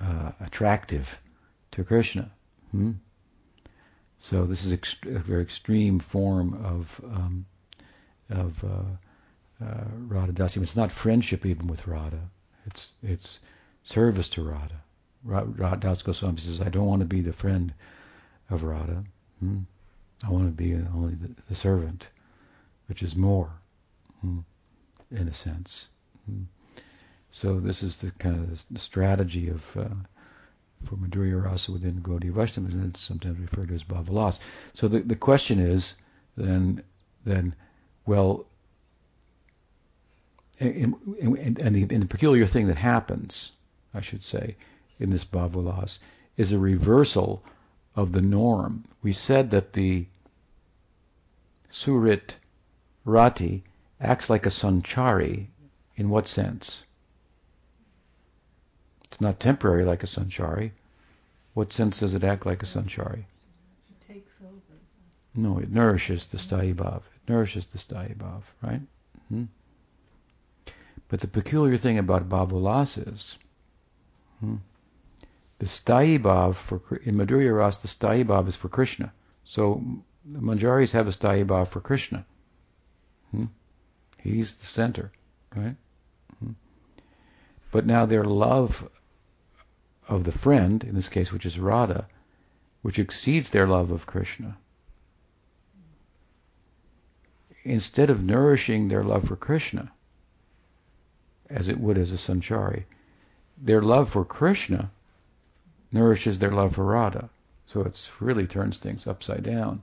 [0.00, 1.20] uh, attractive
[1.72, 2.30] to Krishna.
[2.72, 2.92] Hmm?
[4.18, 7.46] So this is ext- a very extreme form of um,
[8.28, 10.62] of uh, uh, Radha Dasyam.
[10.62, 12.30] It's not friendship even with Radha.
[12.66, 13.40] It's it's
[13.82, 14.82] service to Radha.
[15.24, 17.74] Radha Das Goswami says, I don't want to be the friend
[18.48, 19.04] of Radha.
[19.40, 19.60] Hmm?
[20.24, 22.08] I want to be only the, the, servant,
[22.88, 23.50] which is more,
[24.20, 24.40] hmm?
[25.10, 25.88] in a sense.
[26.30, 26.42] Hmm?
[27.30, 29.94] So this is the kind of the strategy of uh,
[30.84, 34.38] for Madhurya Rasa within Gaudiya Vaishnava, and it's sometimes referred to as Bhavalas.
[34.74, 35.94] So the, the question is
[36.36, 36.82] then
[37.24, 37.54] then
[38.06, 38.46] well
[40.60, 43.52] and, and, and, the, and the peculiar thing that happens,
[43.94, 44.56] I should say,
[44.98, 45.98] in this Bhavalas
[46.36, 47.42] is a reversal
[47.96, 48.84] of the norm.
[49.02, 50.06] We said that the
[51.72, 52.34] Suhrid
[53.04, 53.64] Rati
[54.00, 55.46] acts like a sanchari.
[56.00, 56.84] In what sense?
[59.04, 60.70] It's not temporary like a sanchari.
[61.52, 63.26] What sense does it act like a sanchari?
[63.90, 64.78] It takes over.
[65.34, 66.70] No, it nourishes the sthayi.
[66.70, 68.18] It nourishes the sthayi
[68.62, 68.80] right?
[69.28, 69.44] Hmm?
[71.08, 73.36] But the peculiar thing about Bhavalas is
[74.38, 74.56] hmm,
[75.58, 79.12] the Sthayi for in Madhurya Ras, the Sthayi is for Krishna.
[79.44, 79.84] So
[80.24, 82.24] the Manjaris have a Sthayi for Krishna.
[83.32, 83.46] Hmm?
[84.16, 85.12] He's the center,
[85.54, 85.76] right?
[87.70, 88.88] But now their love
[90.08, 92.06] of the friend, in this case, which is Radha,
[92.82, 94.56] which exceeds their love of Krishna,
[97.62, 99.92] instead of nourishing their love for Krishna,
[101.48, 102.84] as it would as a sanchari.
[103.62, 104.90] Their love for Krishna
[105.92, 107.28] nourishes their love for Radha.
[107.66, 109.82] So it really turns things upside down.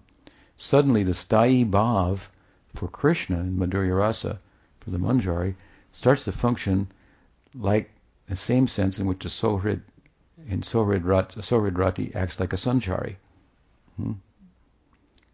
[0.58, 2.28] Suddenly the sthayi bhav
[2.76, 4.40] for Krishna in Madhurya Rasa,
[4.80, 5.56] for the Manjari,
[5.92, 6.92] starts to function
[7.60, 7.90] like
[8.28, 9.82] the same sense in which a Suhrid
[10.48, 13.16] in Suhrid, Rat, Suhrid Rati acts like a Sanchari.
[13.96, 14.14] Hmm?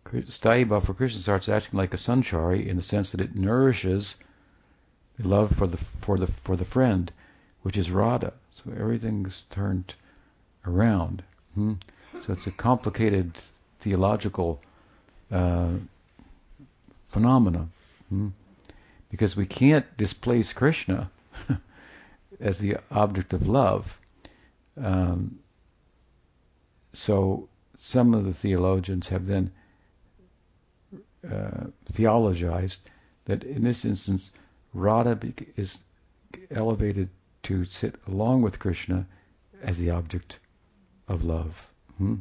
[0.06, 4.16] Sthayi bhav for Krishna starts acting like a Sanchari in the sense that it nourishes
[5.18, 7.12] the love for the for the for the friend,
[7.64, 8.34] which is Radha.
[8.52, 9.94] So everything's turned
[10.66, 11.24] around.
[11.56, 11.74] Hmm?
[12.22, 13.42] So it's a complicated
[13.80, 14.62] theological
[15.32, 15.74] uh,
[17.12, 18.28] hmm?
[19.10, 21.10] because we can't displace Krishna
[22.44, 23.98] as the object of love.
[24.78, 25.40] Um,
[26.92, 29.52] so some of the theologians have then
[31.24, 32.78] uh, theologized
[33.26, 34.32] that in this instance
[34.74, 35.18] Radha
[35.56, 35.80] is
[36.52, 37.10] elevated
[37.44, 39.08] to sit along with Krishna
[39.62, 40.40] as the object
[41.08, 41.72] of love.
[41.98, 42.16] Hmm?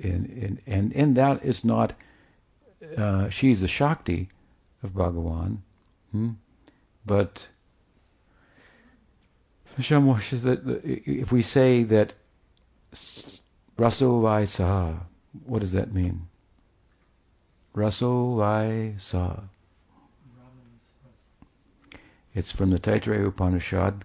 [0.00, 1.92] And, and, and, and that is not,
[2.96, 4.28] uh, she's a Shakti
[4.82, 5.58] of Bhagavan,
[6.10, 6.30] hmm?
[7.06, 7.46] but
[9.80, 12.12] Says that if we say that
[13.78, 15.00] Raso Vai Saha,
[15.46, 16.28] what does that mean?
[17.74, 19.44] Raso Vai Saha.
[22.34, 24.04] It's from the Taittiriya Upanishad,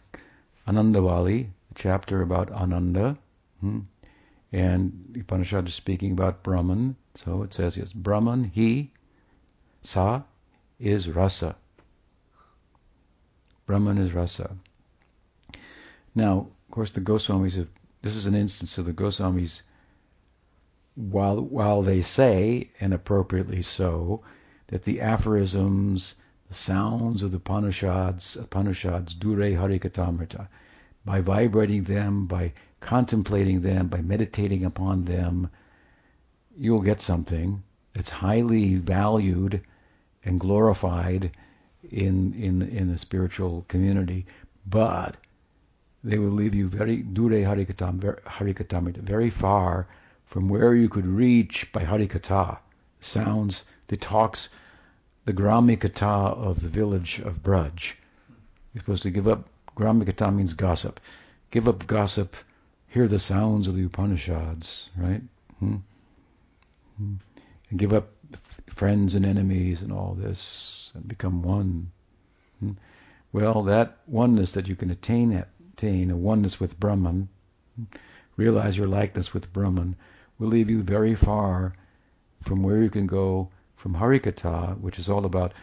[0.67, 3.17] Anandavali, the chapter about Ananda.
[3.61, 3.79] Hmm?
[4.51, 6.95] And Upanishad is speaking about Brahman.
[7.15, 8.91] So it says, yes, Brahman, he,
[9.81, 10.23] Sa,
[10.79, 11.55] is rasa.
[13.65, 14.55] Brahman is rasa.
[16.17, 17.67] Now, of course, the Goswamis have,
[18.01, 19.61] this is an instance of the Goswamis,
[20.95, 24.23] while, while they say, and appropriately so,
[24.69, 26.15] that the aphorisms,
[26.47, 30.47] the sounds of the Upanishads, Upanishads, Dure Harikatamrita,
[31.05, 35.51] by vibrating them, by contemplating them, by meditating upon them,
[36.57, 37.61] you'll get something
[37.93, 39.61] that's highly valued
[40.25, 41.37] and glorified
[41.91, 44.25] in in in the spiritual community,
[44.65, 45.17] but
[46.03, 49.87] they will leave you very dure harikatam harikatamrita very far
[50.25, 52.57] from where you could reach by harikata
[52.99, 54.49] sounds the talks
[55.27, 57.95] the gramikata of the village of Braj.
[58.73, 61.01] You're supposed to give up gramikata means gossip.
[61.51, 62.33] Give up gossip.
[62.87, 65.21] Hear the sounds of the Upanishads, right?
[65.59, 65.75] Hmm?
[66.97, 67.15] Hmm.
[67.69, 68.07] And give up
[68.67, 71.91] friends and enemies and all this and become one.
[72.61, 72.71] Hmm?
[73.33, 75.43] Well, that oneness that you can attain,
[75.77, 77.29] attain a oneness with Brahman,
[78.35, 79.95] realize your likeness with Brahman,
[80.39, 81.73] will leave you very far
[82.41, 85.53] from where you can go from Harikatha, which is all about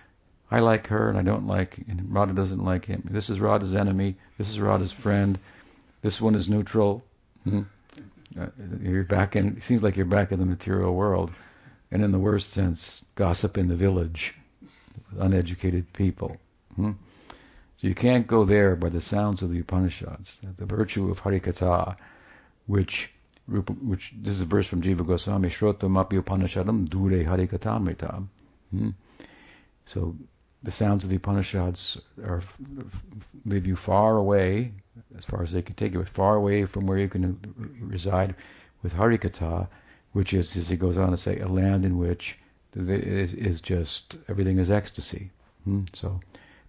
[0.51, 3.09] I like her and I don't like, and Radha doesn't like him.
[3.11, 4.17] This is Radha's enemy.
[4.39, 5.37] This is Radha's friend.
[6.03, 7.03] This one is neutral.
[7.43, 7.63] Hmm?
[8.39, 8.47] Uh,
[8.81, 9.57] you're back in.
[9.57, 11.33] It seems like you're back in the material world
[11.91, 14.35] and in the worst sense, gossip in the village,
[15.19, 16.37] uneducated people.
[16.77, 16.93] Hmm?
[17.85, 20.39] So you can't go there by the sounds of the Upanishads.
[20.57, 21.97] The virtue of Harikatha,
[22.65, 23.11] which
[23.47, 28.29] which this is a verse from Jiva Goswami, Shrotam Upanishadam Dure Harikatamritam.
[28.71, 28.91] Hmm?
[29.85, 30.17] So
[30.63, 32.43] the sounds of the Upanishads are
[33.45, 34.73] leave you far away,
[35.19, 37.39] as far as they can take you, far away from where you can
[37.83, 38.35] reside
[38.83, 39.69] with Harikatha,
[40.13, 42.39] which is, as he goes on to say, a land in which
[42.75, 45.31] is, is just everything is ecstasy.
[45.65, 45.83] Hmm?
[45.93, 46.19] So,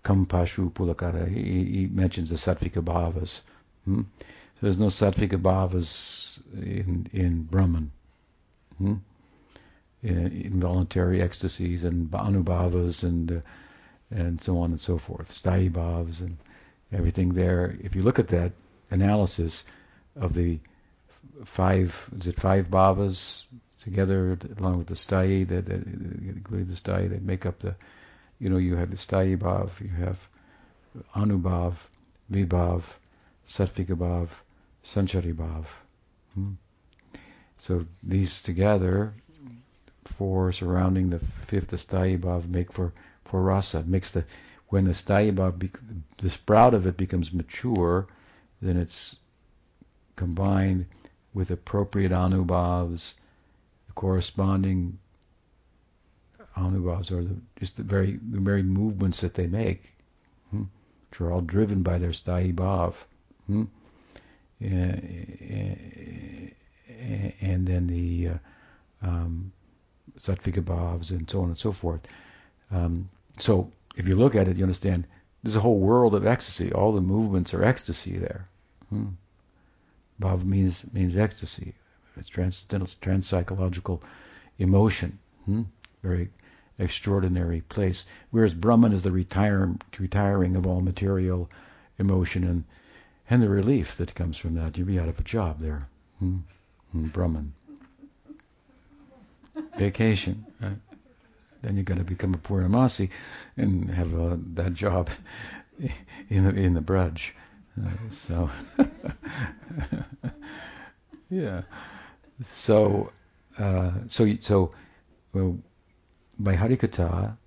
[0.06, 3.42] Kampashu Pulakara, he, he, mentions the Sattvika Bhavas.
[3.84, 4.02] Hmm?
[4.22, 7.92] So there's no Sattvika Bhavas in, in Brahman.
[8.78, 8.96] Hmm?
[10.04, 13.40] involuntary ecstasies and anubhavas and uh,
[14.12, 16.38] and so on and so forth, sthayi bhavas and
[16.92, 17.76] everything there.
[17.82, 18.52] If you look at that
[18.92, 19.64] analysis
[20.16, 20.60] of the
[21.44, 23.44] five, is it five bhavas
[23.82, 27.76] together along with the sthayi, that, that the sthayi, that make up the,
[28.40, 29.38] you know, you have the sthayi
[29.82, 30.28] you have
[31.16, 31.76] anubhav,
[32.32, 32.84] vibhav,
[33.48, 35.66] sattvika bhav.
[36.34, 36.52] Hmm?
[37.58, 39.14] So these together,
[40.06, 42.94] four surrounding the fifth sthayi make for,
[43.24, 43.84] for rasa.
[43.84, 44.26] Makes the
[44.68, 45.70] when the sthayi bhav,
[46.18, 48.08] the sprout of it becomes mature,
[48.62, 49.16] then it's
[50.16, 50.86] combined
[51.34, 53.14] with appropriate anubhavs,
[53.94, 54.98] corresponding
[56.58, 59.94] anubhavs are the, just the very the very movements that they make,
[60.52, 60.64] hmm,
[61.10, 62.94] which are all driven by their sthayi bhav.
[63.48, 63.64] Hmm,
[64.60, 66.54] and,
[67.42, 68.38] and then the uh,
[69.08, 69.52] um,
[70.18, 72.02] bhavs and so on and so forth.
[72.72, 75.06] Um, so if you look at it, you understand
[75.44, 76.72] there's a whole world of ecstasy.
[76.72, 78.48] All the movements are ecstasy there.
[78.90, 79.10] Hmm.
[80.22, 81.74] Bhav means means ecstasy.
[82.18, 84.02] It's transcendental, transpsychological
[84.58, 85.20] emotion.
[85.46, 85.64] Hmm?
[86.02, 86.30] Very
[86.78, 88.06] extraordinary place.
[88.32, 91.50] Whereas Brahman is the retire, retiring of all material
[91.98, 92.64] emotion and
[93.30, 94.78] and the relief that comes from that.
[94.78, 95.88] You'd be out of a job there.
[96.20, 96.38] Hmm?
[96.92, 97.54] Hmm, Brahman.
[99.78, 100.46] Vacation.
[100.62, 100.78] Right?
[101.62, 103.10] Then you've got to become a Purnamasi
[103.58, 105.10] and have uh, that job
[106.30, 107.32] in the in the Braj.
[107.84, 108.50] Uh, so,
[111.30, 111.64] yeah.
[112.44, 113.12] So,
[113.58, 114.72] uh, so, so,
[115.34, 115.58] well,
[116.40, 117.38] by Harikatha,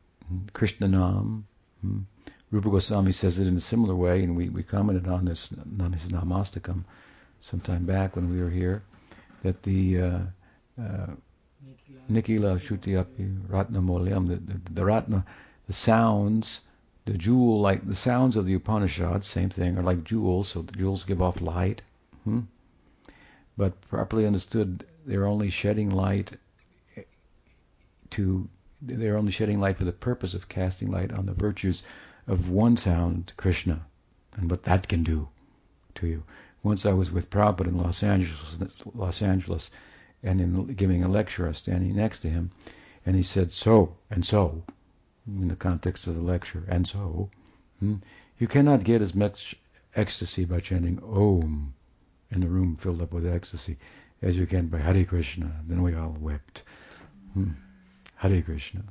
[0.53, 1.47] Krishna Nam,
[1.83, 2.01] hmm,
[2.51, 5.59] Rupa Goswami says it in a similar way, and we, we commented on this his
[6.09, 6.85] Namastakam
[7.41, 8.83] some time back when we were here,
[9.43, 10.19] that the uh,
[10.81, 11.07] uh,
[12.11, 15.25] Nikila Shuti Api Ratna Molyam, the, the, the Ratna,
[15.67, 16.61] the sounds
[17.09, 20.73] the jewel, like the sounds of the Upanishads, same thing, are like jewels, so the
[20.73, 21.81] jewels give off light.
[22.25, 22.41] Hmm?
[23.57, 26.33] But properly understood, they're only shedding light
[28.11, 28.47] to,
[28.81, 31.83] they're only shedding light for the purpose of casting light on the virtues
[32.27, 33.87] of one sound, Krishna,
[34.37, 35.29] and what that can do.
[35.97, 36.23] to you.
[36.63, 38.59] Once I was with Prabhupada in Los Angeles,
[38.95, 39.71] Los Angeles,
[40.23, 42.51] and in giving a lecture, I was standing next to him,
[43.05, 44.63] and he said, "So and so,"
[45.27, 47.31] in the context of the lecture, and so,
[47.81, 47.97] hmm,
[48.39, 49.57] you cannot get as much
[49.95, 51.75] ecstasy by chanting Om,
[52.31, 53.77] in the room filled up with ecstasy,
[54.23, 55.63] as you can by Hare Krishna.
[55.67, 56.63] Then we all wept.
[57.33, 57.53] Hmm.
[58.19, 58.83] Hare Krishna.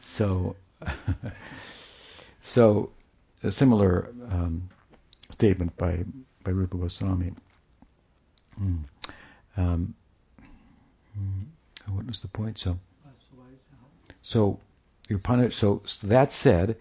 [0.00, 0.56] so,
[2.42, 2.90] so
[3.42, 4.68] a similar um,
[5.30, 6.04] statement by
[6.44, 7.32] by Rupa Goswami.
[8.62, 8.84] Mm.
[9.56, 9.94] Um,
[11.88, 12.58] what was the point?
[12.58, 12.78] So,
[14.22, 14.60] so
[15.08, 15.58] you're punished.
[15.58, 16.76] So, so that said,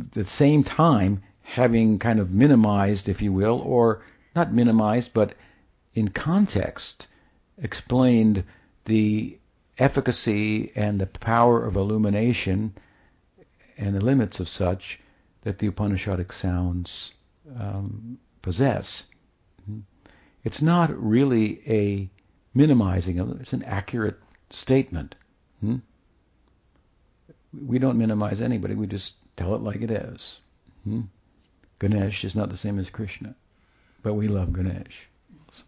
[0.00, 4.02] at the same time, having kind of minimized, if you will, or
[4.36, 5.34] not minimized, but
[5.94, 7.08] in context,
[7.62, 8.44] explained
[8.84, 9.38] the
[9.78, 12.74] efficacy and the power of illumination
[13.76, 15.00] and the limits of such
[15.42, 17.14] that the Upanishadic sounds
[17.58, 19.06] um, possess.
[20.44, 22.08] It's not really a
[22.54, 24.18] minimizing, of it's an accurate
[24.50, 25.14] statement.
[25.60, 25.76] Hmm?
[27.66, 30.40] We don't minimize anybody, we just tell it like it is.
[30.84, 31.02] Hmm?
[31.78, 33.34] Ganesh is not the same as Krishna,
[34.02, 35.08] but we love Ganesh
[35.46, 35.64] also,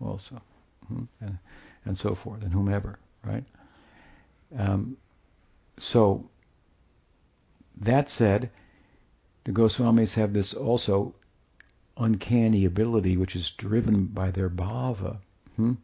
[0.00, 0.42] also.
[0.88, 1.04] Hmm?
[1.20, 1.38] And,
[1.84, 3.44] and so forth, and whomever, right?
[4.56, 4.96] Um,
[5.78, 6.28] so,
[7.80, 8.50] that said,
[9.44, 11.14] the Goswamis have this also
[11.96, 15.18] uncanny ability, which is driven by their bhava,
[15.56, 15.74] hmm?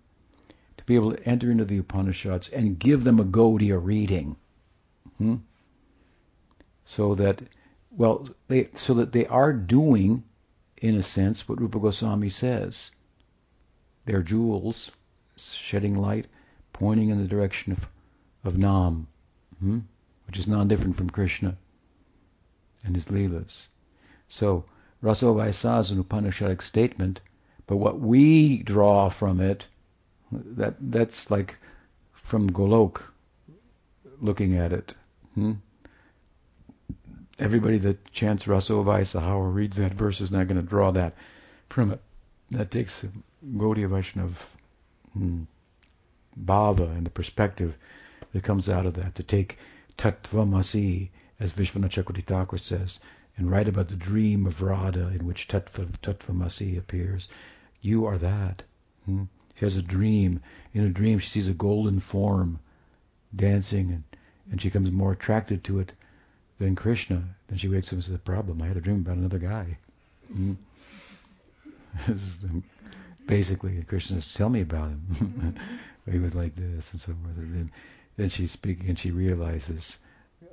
[0.77, 4.37] to be able to enter into the Upanishads and give them a Gaudiya reading,
[5.19, 5.37] hmm?
[6.85, 7.43] so that,
[7.91, 10.25] well, they so that they are doing,
[10.79, 12.91] in a sense, what Rupa Goswami says.
[14.05, 14.91] They're jewels,
[15.37, 16.27] shedding light,
[16.73, 17.87] pointing in the direction of,
[18.45, 19.07] of Nam,
[19.59, 19.81] hmm?
[20.27, 21.57] which is non-different from Krishna
[22.85, 23.67] and his leelas.
[24.29, 24.65] So
[25.03, 27.21] Rasovaisa is an Upanishadic statement,
[27.67, 29.67] but what we draw from it,
[30.33, 31.59] that that's like
[32.13, 33.03] from Golok
[34.21, 34.95] looking at it.
[35.35, 35.53] Hmm?
[37.39, 41.15] Everybody that chants Rasovaisa or reads that verse is not going to draw that
[41.69, 42.01] from it.
[42.51, 43.05] That takes
[43.43, 44.39] Gaudiya Vaishnava
[45.15, 45.45] hmm,
[46.39, 47.77] bhava and the perspective
[48.33, 49.59] that comes out of that to take
[49.97, 53.01] Tattvamasi, as Vishwanath Chakravarti Thakur says,
[53.37, 57.29] and write about the dream of Radha in which Tattva, Tattvamasi appears.
[57.81, 58.63] You are that.
[59.07, 59.25] Hmm?
[59.55, 60.41] She has a dream.
[60.75, 62.59] In a dream, she sees a golden form
[63.35, 64.05] dancing, and,
[64.51, 65.93] and she becomes more attracted to it
[66.59, 67.25] than Krishna.
[67.49, 68.61] Then she wakes up and says, "Problem.
[68.61, 69.79] I had a dream about another guy."
[70.29, 70.55] Hmm?
[73.31, 75.57] Basically, Krishna says, "Tell me about him."
[76.11, 77.37] he was like this and so forth.
[77.37, 77.73] And then,
[78.17, 79.99] then she's speaking, and she realizes,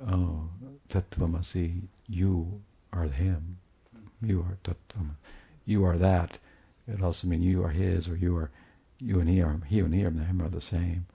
[0.06, 0.48] "Oh,
[0.88, 2.62] Tattvamasi, you
[2.92, 3.58] are him.
[4.22, 5.10] You are tattva.
[5.66, 6.38] You are that.
[6.86, 8.50] It also means you are his, or you are
[9.00, 11.06] you and he are he and he are him are the same.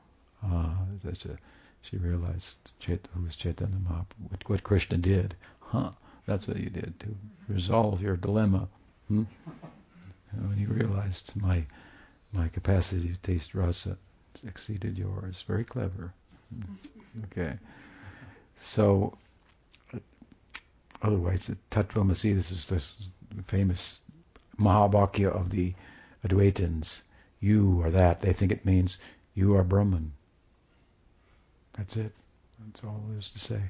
[0.43, 1.37] Ah, that's a,
[1.81, 5.35] she realized Chet, who was Chaitanya Mahaprabhu, what, what Krishna did.
[5.59, 5.91] Huh?
[6.25, 7.15] That's what you did to
[7.47, 8.67] resolve your dilemma.
[9.07, 9.23] Hmm?
[10.35, 11.65] When you realized my
[12.31, 13.97] my capacity to taste rasa
[14.47, 15.43] exceeded yours.
[15.47, 16.13] Very clever.
[16.53, 17.23] Mm-hmm.
[17.25, 17.57] Okay.
[18.57, 19.13] So
[21.03, 23.99] Otherwise, the Tattvamasi, this is the famous
[24.57, 25.73] Mahavakya of the
[26.25, 27.01] Advaitins.
[27.41, 28.21] You are that.
[28.21, 28.97] They think it means
[29.35, 30.13] you are Brahman.
[31.77, 32.13] That's it.
[32.65, 33.61] That's all there is to say.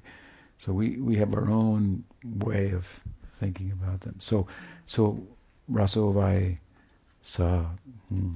[0.59, 2.85] So we, we have our own way of
[3.39, 4.15] thinking about them.
[4.19, 4.45] So
[4.85, 5.25] so
[5.71, 6.57] Rasovai
[7.21, 7.65] Sa
[8.09, 8.33] hmm,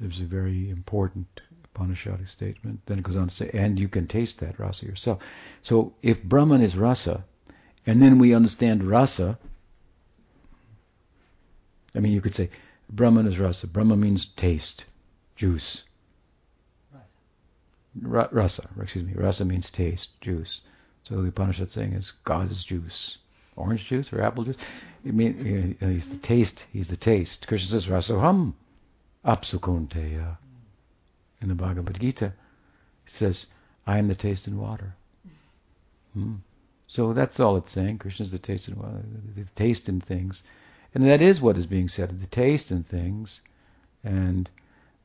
[0.00, 1.40] there's a very important
[1.74, 2.80] Upanishadic statement.
[2.86, 5.22] Then it goes on to say, and you can taste that rasa yourself.
[5.62, 7.24] So if Brahman is rasa,
[7.86, 9.38] and then we understand rasa,
[11.94, 12.50] I mean, you could say
[12.90, 13.66] Brahman is rasa.
[13.68, 14.84] Brahma means taste,
[15.36, 15.84] juice.
[16.92, 17.16] Rasa.
[18.02, 19.14] Ra- rasa, excuse me.
[19.14, 20.60] Rasa means taste, juice.
[21.04, 23.18] So the Upanishad saying is God is juice.
[23.56, 24.56] Orange juice or apple juice?
[25.04, 26.66] It mean, he's the taste.
[26.72, 27.46] He's the taste.
[27.46, 28.54] Krishna says, Rasoham
[29.24, 30.36] apsukunteya
[31.40, 32.32] in the Bhagavad Gita,
[33.04, 33.46] he says,
[33.86, 34.94] I am the taste in water.
[36.12, 36.36] Hmm.
[36.86, 37.98] So that's all it's saying.
[37.98, 39.02] Krishna is the taste in water,
[39.34, 40.42] the taste in things.
[40.94, 43.40] And that is what is being said, the taste in things.
[44.04, 44.48] And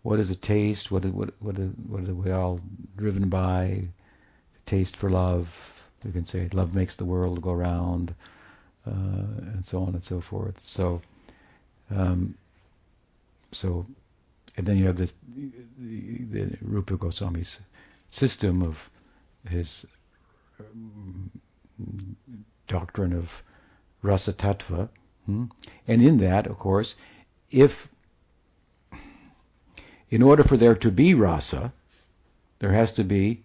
[0.04, 0.92] what is a taste?
[0.92, 2.60] What, what, what, what are we all
[2.98, 3.88] driven by?
[4.54, 5.84] The taste for love.
[6.04, 8.16] We can say love makes the world go round,
[8.86, 10.60] and so on and so forth.
[10.64, 11.02] So,
[11.90, 12.36] um,
[13.52, 13.86] so
[14.58, 15.14] and then you have this,
[15.78, 17.60] the, the Rupa Goswami's
[18.10, 18.90] system of
[19.50, 19.86] his
[20.60, 21.32] um,
[22.68, 23.42] doctrine of
[24.02, 24.90] rasa tattva.
[25.26, 25.46] Hmm?
[25.88, 26.96] And in that, of course,
[27.50, 27.88] if
[30.10, 31.72] in order for there to be rasa,
[32.60, 33.44] there has to be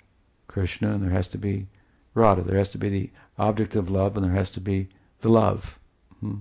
[0.48, 1.66] Krishna and there has to be
[2.14, 2.42] Radha.
[2.42, 4.88] There has to be the object of love and there has to be
[5.20, 5.78] the love
[6.20, 6.36] hmm?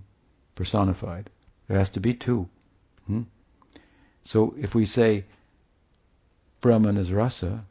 [0.55, 1.29] personified.
[1.67, 2.47] There has to be two.
[3.07, 3.23] Hmm?
[4.23, 5.25] So if we say
[6.61, 7.65] Brahman is rasa,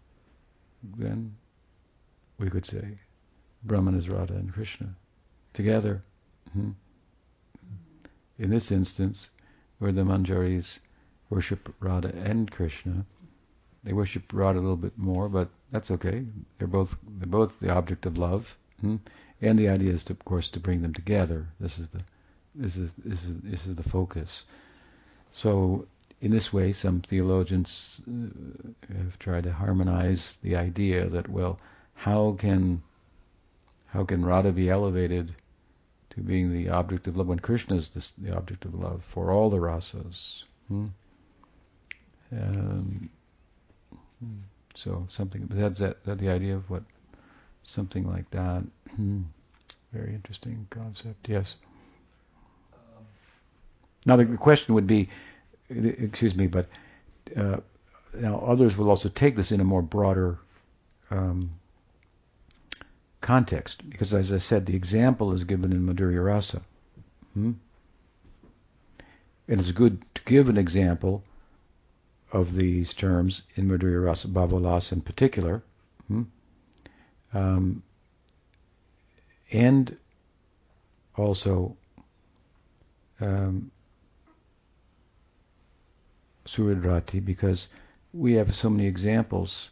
[0.82, 1.34] then
[2.38, 2.98] we could say
[3.64, 4.94] Brahman is Radha and Krishna
[5.52, 6.02] together.
[6.52, 6.70] Hmm?
[8.38, 9.30] In this instance,
[9.78, 10.78] where the Manjaris
[11.30, 13.04] worship Radha and Krishna,
[13.82, 16.24] they worship Radha a little bit more, but that's okay.
[16.58, 18.96] They're both they're both the object of love, hmm?
[19.44, 21.46] And the idea is, to, of course, to bring them together.
[21.60, 22.00] This is the
[22.54, 24.44] this is this is this is the focus.
[25.32, 25.86] So
[26.20, 31.58] in this way, some theologians uh, have tried to harmonize the idea that well,
[31.94, 32.82] how can
[33.86, 35.34] how can Radha be elevated
[36.10, 39.30] to being the object of love when Krishna is the, the object of love for
[39.30, 40.44] all the rasas?
[40.68, 40.86] Hmm?
[42.32, 43.10] Um,
[44.74, 46.82] so something that's that, that the idea of what
[47.64, 48.62] something like that.
[49.92, 51.28] Very interesting concept.
[51.28, 51.56] Yes.
[54.06, 55.08] Now the, the, question would be,
[55.70, 56.68] excuse me, but
[57.36, 57.58] uh,
[58.12, 60.38] now others will also take this in a more broader
[61.10, 61.50] um,
[63.20, 66.60] context, because as I said, the example is given in Madhurya Rasa.
[67.32, 67.52] Hmm?
[69.48, 71.22] And it's good to give an example
[72.32, 75.62] of these terms in Madhurya Rasa, Bhavolas in particular.
[76.08, 76.24] Hmm?
[77.34, 77.82] Um,
[79.50, 79.96] and
[81.16, 81.76] also
[83.20, 83.70] um,
[86.46, 87.68] Suhridrati, because
[88.12, 89.70] we have so many examples,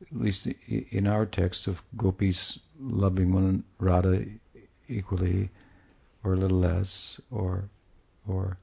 [0.00, 4.24] at least in our text, of gopis loving one Radha
[4.88, 5.50] equally,
[6.22, 7.68] or a little less, or
[8.28, 8.58] or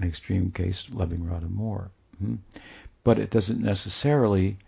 [0.00, 1.90] in extreme case, loving Radha more.
[2.18, 2.36] Hmm?
[3.04, 4.58] But it doesn't necessarily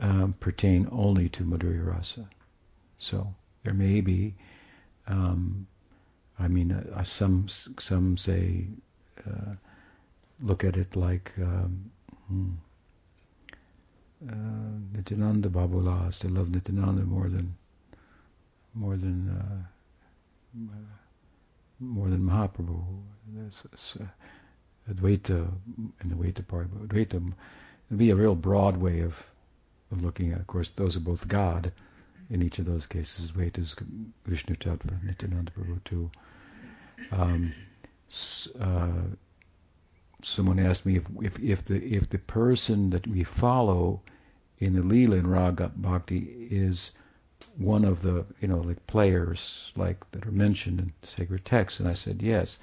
[0.00, 2.28] um, pertain only to Madhurya Rasa.
[2.98, 3.34] So
[3.64, 4.34] there may be,
[5.06, 5.66] um,
[6.38, 8.66] I mean, uh, uh some some say,
[9.26, 9.54] uh,
[10.40, 11.90] look at it like um,
[12.28, 12.50] hmm,
[14.28, 16.20] uh, Nityananda Babulas.
[16.20, 17.54] They love Nityananda more than
[18.74, 20.64] more than uh,
[21.80, 22.82] more than Mahaprabhu.
[23.34, 24.04] This, uh,
[24.90, 25.48] Advaita
[26.02, 27.22] in the Advaita part, Advaita
[27.90, 29.14] would be a real broad way of
[29.92, 30.40] of looking at.
[30.40, 31.72] Of course, those are both God
[32.30, 33.30] in each of those cases.
[33.30, 33.76] Advaita is
[34.26, 36.10] Vishnu Tattva, Nityananda Prabhu too.
[37.10, 37.52] Um,
[38.60, 39.02] uh,
[40.22, 44.00] someone asked me if, if, if the if the person that we follow
[44.58, 46.92] in the Leela and Raga Bhakti is
[47.56, 51.88] one of the you know like players like that are mentioned in sacred texts, and
[51.88, 52.58] I said yes.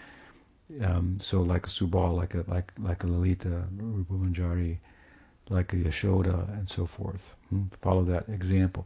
[0.81, 4.77] Um, so like a Subal, like a like like a Lalita, Rupa Manjari,
[5.49, 7.35] like a Yashoda, and so forth.
[7.49, 7.63] Hmm?
[7.81, 8.85] Follow that example.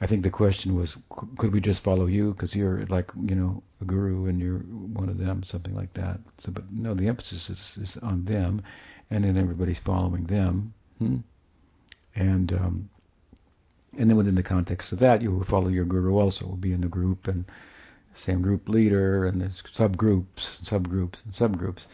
[0.00, 0.96] I think the question was,
[1.38, 5.08] could we just follow you because you're like you know a guru and you're one
[5.08, 6.20] of them, something like that.
[6.38, 8.62] So, but no, the emphasis is, is on them,
[9.10, 10.74] and then everybody's following them.
[10.98, 11.18] Hmm?
[12.14, 12.90] And um,
[13.98, 16.46] and then within the context of that, you will follow your guru also.
[16.46, 17.44] Will be in the group and
[18.12, 21.86] same group leader, and there's subgroups, subgroups, and subgroups,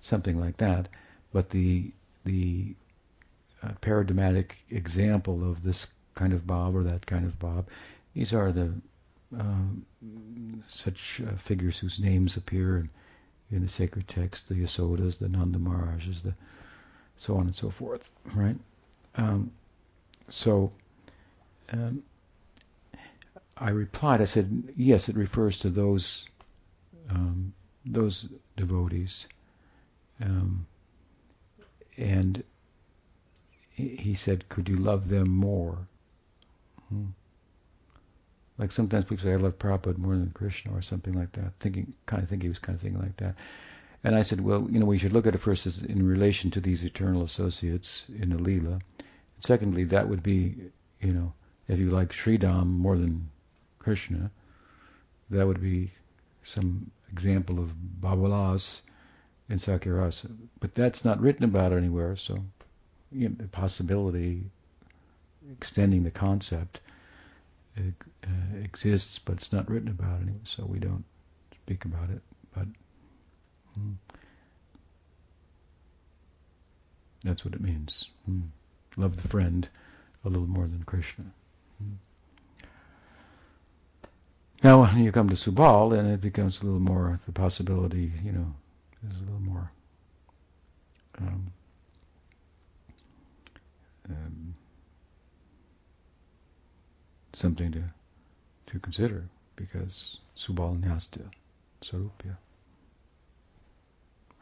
[0.00, 0.88] something like that.
[1.32, 1.92] But the
[2.24, 2.74] the
[3.80, 7.66] paradigmatic example of this kind of Bob or that kind of Bob.
[8.14, 8.72] these are the
[9.38, 9.84] um,
[10.68, 12.90] such uh, figures whose names appear in,
[13.52, 16.34] in the sacred text, the Yasodas, the Nanda the
[17.16, 18.56] so on and so forth, right?
[19.14, 19.52] Um,
[20.30, 20.72] so
[21.70, 22.02] um,
[23.56, 26.24] I replied, I said, yes, it refers to those
[27.10, 27.52] um,
[27.84, 29.26] those devotees.
[30.22, 30.66] Um,
[31.96, 32.42] and
[33.88, 35.78] he said, could you love them more?
[36.88, 37.06] Hmm.
[38.58, 41.94] Like sometimes people say, I love Prabhupada more than Krishna or something like that, thinking,
[42.04, 43.36] kind of think he was kind of thinking like that.
[44.04, 46.50] And I said, well, you know, we should look at it first as in relation
[46.52, 48.80] to these eternal associates in the Leela.
[49.40, 50.56] secondly, that would be,
[51.00, 51.32] you know,
[51.68, 53.30] if you like Sridam more than
[53.78, 54.30] Krishna,
[55.30, 55.92] that would be
[56.42, 58.80] some example of Bhavolas
[59.48, 60.28] in Sakhya-rasa.
[60.58, 62.44] But that's not written about anywhere, so
[63.12, 64.44] you know, the possibility,
[65.52, 66.80] extending the concept,
[67.78, 68.30] uh,
[68.62, 71.04] exists, but it's not written about anywhere, so we don't
[71.64, 72.20] speak about it.
[72.54, 72.66] But
[73.74, 73.92] hmm,
[77.24, 78.08] that's what it means.
[78.26, 78.40] Hmm.
[78.96, 79.68] Love the friend
[80.24, 81.24] a little more than Krishna.
[84.62, 88.32] Now, when you come to Subal, then it becomes a little more the possibility, you
[88.32, 88.54] know,
[89.02, 89.70] there's a little more
[91.18, 91.52] um,
[97.40, 97.82] something to
[98.66, 99.24] to consider
[99.56, 101.22] because Subal Nyasta
[101.82, 102.36] Sarupya.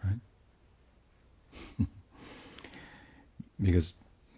[0.05, 0.21] Right?
[3.61, 3.93] because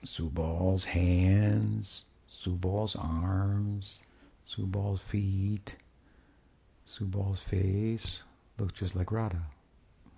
[0.04, 3.98] Subal's hands, Subal's arms,
[4.46, 5.74] Subal's feet,
[6.86, 8.20] Subal's face
[8.58, 9.42] looks just like Radha.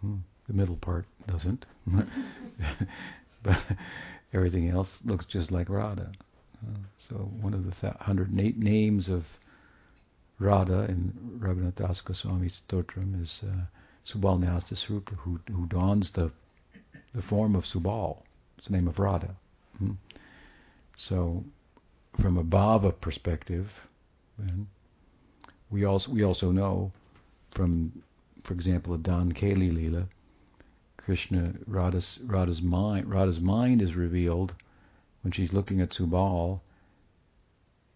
[0.00, 0.16] Hmm.
[0.48, 1.64] The middle part doesn't,
[3.44, 3.58] but
[4.32, 6.10] everything else looks just like Radha.
[6.98, 9.26] So one of the th- 108 names of
[10.38, 12.62] Radha in Raghunath Das Goswami's
[13.20, 13.66] is uh,
[14.04, 16.30] Subal Nyasta Srupa, who, who dons the
[17.12, 18.22] the form of Subal.
[18.56, 19.34] It's the name of Radha.
[19.78, 19.92] Hmm?
[20.96, 21.44] So,
[22.20, 23.70] from a bhava perspective,
[24.38, 24.66] then,
[25.70, 26.92] we also we also know
[27.50, 28.02] from,
[28.44, 30.06] for example, a Dan Keli Leela,
[30.96, 34.54] Krishna Radha's Radha's mind Radha's mind is revealed
[35.22, 36.60] when she's looking at Subal.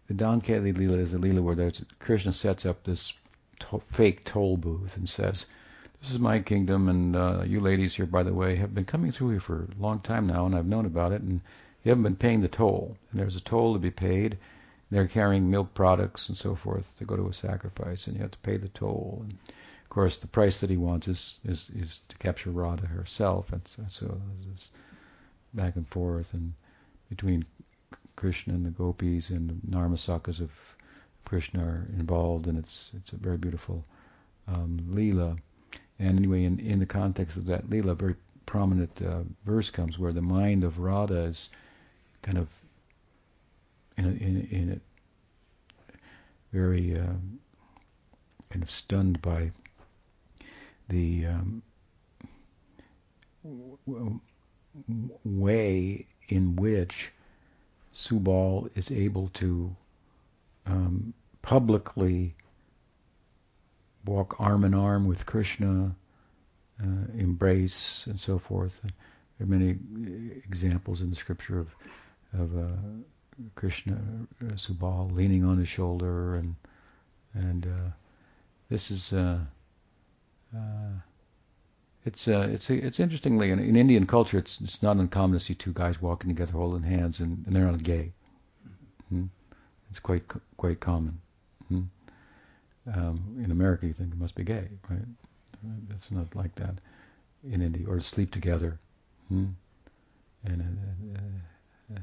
[0.07, 3.11] The Dan Keli Leela is a Leela where Krishna sets up this
[3.59, 5.45] to- fake toll booth and says,
[5.99, 9.11] "This is my kingdom, and uh, you ladies here, by the way, have been coming
[9.11, 11.41] through here for a long time now, and I've known about it, and
[11.83, 12.97] you haven't been paying the toll.
[13.11, 14.37] And there's a toll to be paid.
[14.89, 18.31] They're carrying milk products and so forth to go to a sacrifice, and you have
[18.31, 19.19] to pay the toll.
[19.23, 23.51] And of course, the price that he wants is is, is to capture Radha herself,
[23.51, 24.69] and so, so this
[25.53, 26.53] back and forth and
[27.09, 27.45] between
[28.15, 30.51] Krishna and the gopis and the Narmasakas of
[31.25, 33.83] Krishna are involved, and it's it's a very beautiful
[34.47, 35.37] um, leela.
[35.99, 39.99] And anyway, in, in the context of that leela, a very prominent uh, verse comes
[39.99, 41.49] where the mind of Radha is
[42.21, 42.47] kind of
[43.97, 44.81] in a, in, in
[45.91, 45.97] a
[46.55, 47.39] very um,
[48.49, 49.51] kind of stunned by
[50.89, 51.61] the um,
[55.23, 57.11] way in which
[57.95, 59.75] Subal is able to
[60.65, 62.35] um, publicly
[64.05, 65.95] walk arm in arm with Krishna,
[66.81, 68.81] uh, embrace, and so forth.
[68.83, 69.77] There are many
[70.45, 71.75] examples in the scripture of
[72.33, 72.75] of uh,
[73.55, 73.97] Krishna,
[74.41, 76.55] uh, Subal leaning on his shoulder, and
[77.33, 77.89] and uh,
[78.69, 79.39] this is uh,
[80.55, 80.91] uh,
[82.07, 85.53] it's uh, it's it's interestingly in, in, Indian culture it's it's not uncommon to see
[85.53, 88.13] two guys walking together holding hands and, and they're not gay.
[89.09, 89.25] Hmm?
[89.89, 90.23] It's quite
[90.55, 91.19] quite common.
[91.67, 91.81] Hmm?
[92.95, 95.01] Um, in America, you think it must be gay, right?
[95.89, 96.75] It's not like that
[97.43, 97.85] in India.
[97.87, 98.79] Or sleep together.
[99.27, 99.47] Hmm?
[100.45, 101.99] And uh, uh,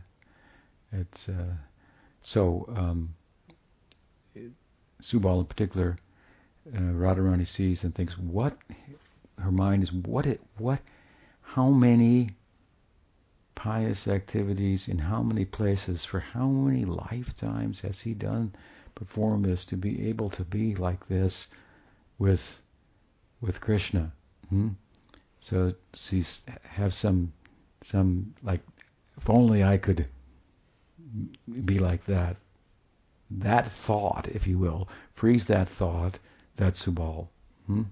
[0.93, 1.55] it's uh,
[2.21, 3.15] so um,
[5.01, 5.97] Subal in particular,
[6.75, 8.59] uh, Radharani sees and thinks, what
[9.39, 10.81] her mind is what it what
[11.43, 12.31] how many
[13.55, 18.53] pious activities in how many places for how many lifetimes has he done
[18.95, 21.49] perform this to be able to be like this
[22.19, 22.61] with
[23.41, 24.13] with Krishna
[24.49, 24.69] hmm?
[25.41, 27.33] so she's have some
[27.83, 28.61] some like
[29.17, 30.07] if only I could
[31.65, 32.37] be like that
[33.31, 36.19] that thought if you will freeze that thought
[36.57, 37.29] that's Subal
[37.67, 37.83] hmm?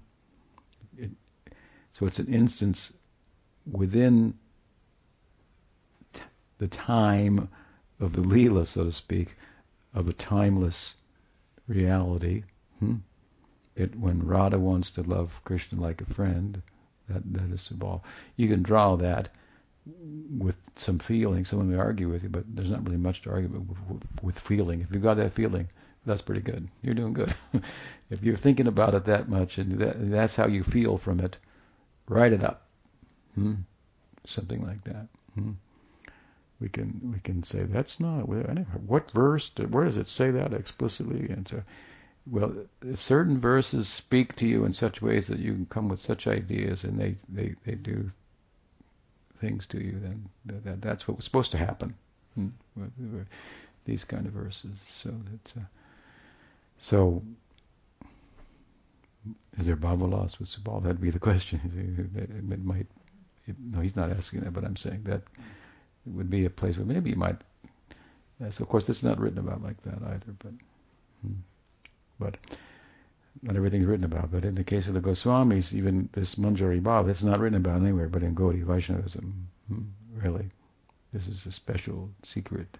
[1.93, 2.93] So it's an instance
[3.71, 4.33] within
[6.11, 6.21] t-
[6.57, 7.47] the time
[7.99, 9.35] of the Leela, so to speak,
[9.93, 10.95] of a timeless
[11.67, 12.43] reality.
[12.79, 12.95] Hmm?
[13.75, 16.61] It, when Radha wants to love Krishna like a friend,
[17.09, 18.01] that that is Subal.
[18.35, 19.29] You can draw that
[20.37, 21.45] with some feeling.
[21.45, 24.81] Someone may argue with you, but there's not really much to argue with, with feeling.
[24.81, 25.67] If you've got that feeling,
[26.05, 26.67] that's pretty good.
[26.81, 27.33] You're doing good.
[28.09, 31.37] if you're thinking about it that much and that, that's how you feel from it,
[32.07, 32.67] write it up.
[33.35, 33.53] Hmm?
[34.25, 35.07] Something like that.
[35.35, 35.51] Hmm?
[36.59, 41.27] We can we can say that's not what verse where does it say that explicitly
[41.29, 41.61] and so
[42.25, 45.99] well if certain verses speak to you in such ways that you can come with
[45.99, 48.09] such ideas and they they, they do
[49.41, 51.93] things to you then that, that that's what was supposed to happen
[52.35, 52.47] hmm?
[53.83, 55.61] these kind of verses so that's uh,
[56.77, 57.21] so
[59.57, 60.81] is there bhava loss with Subal?
[60.83, 61.59] That'd be the question.
[62.51, 62.87] It might.
[63.45, 65.21] It, no, he's not asking that, but I'm saying that
[66.05, 67.37] would be a place where maybe you might.
[68.49, 70.51] So of course, it's not written about like that either, but.
[71.21, 71.33] Hmm.
[72.19, 72.37] But
[73.41, 74.31] not everything's written about.
[74.31, 77.81] But in the case of the Goswamis, even this Manjari Bhav, it's not written about
[77.81, 79.47] anywhere but in Gaudiya Vaishnavism.
[79.67, 79.81] Hmm.
[80.15, 80.49] Really,
[81.11, 82.77] this is a special secret.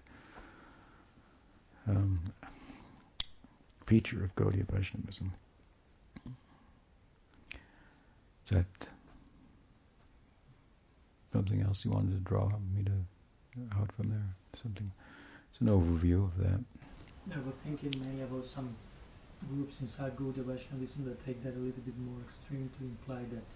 [1.86, 2.20] Um,
[3.86, 5.32] feature of Gaudiya Vaishnavism.
[8.44, 8.66] Is that
[11.32, 12.92] something else you wanted to draw me to
[13.78, 14.34] out from there?
[14.62, 14.90] Something.
[15.50, 16.60] It's an overview of that.
[17.32, 18.76] I was thinking mainly about some
[19.48, 23.48] groups inside Gaudiya Vaishnavism that take that a little bit more extreme to imply that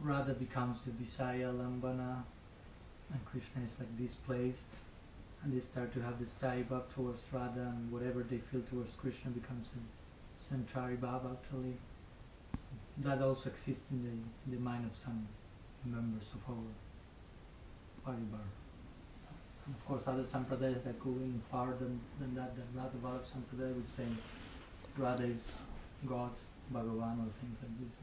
[0.00, 2.22] Radha becomes the Visaya Lambana
[3.12, 4.84] and Krishna is like displaced
[5.42, 8.94] and they start to have this Sthayi Bhav towards Radha and whatever they feel towards
[8.94, 11.76] Krishna becomes a Sanchari Bhav actually.
[12.98, 15.26] That also exists in the, the mind of some
[15.84, 16.62] members of our
[18.04, 18.46] Paribar.
[19.66, 23.24] And of course other Sampradayas that go in far than, than that, than Radha Vallabh
[23.24, 24.04] Sampradaya would say
[24.98, 25.58] Radha is
[26.06, 26.30] God,
[26.72, 27.94] Bhagavan or things like this.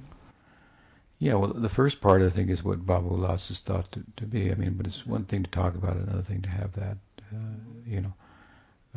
[1.20, 4.52] Yeah, well, the first part I think is what Bhavolas is thought to, to be.
[4.52, 6.98] I mean, but it's one thing to talk about another thing to have that.
[7.34, 7.58] Uh,
[7.88, 8.14] you know,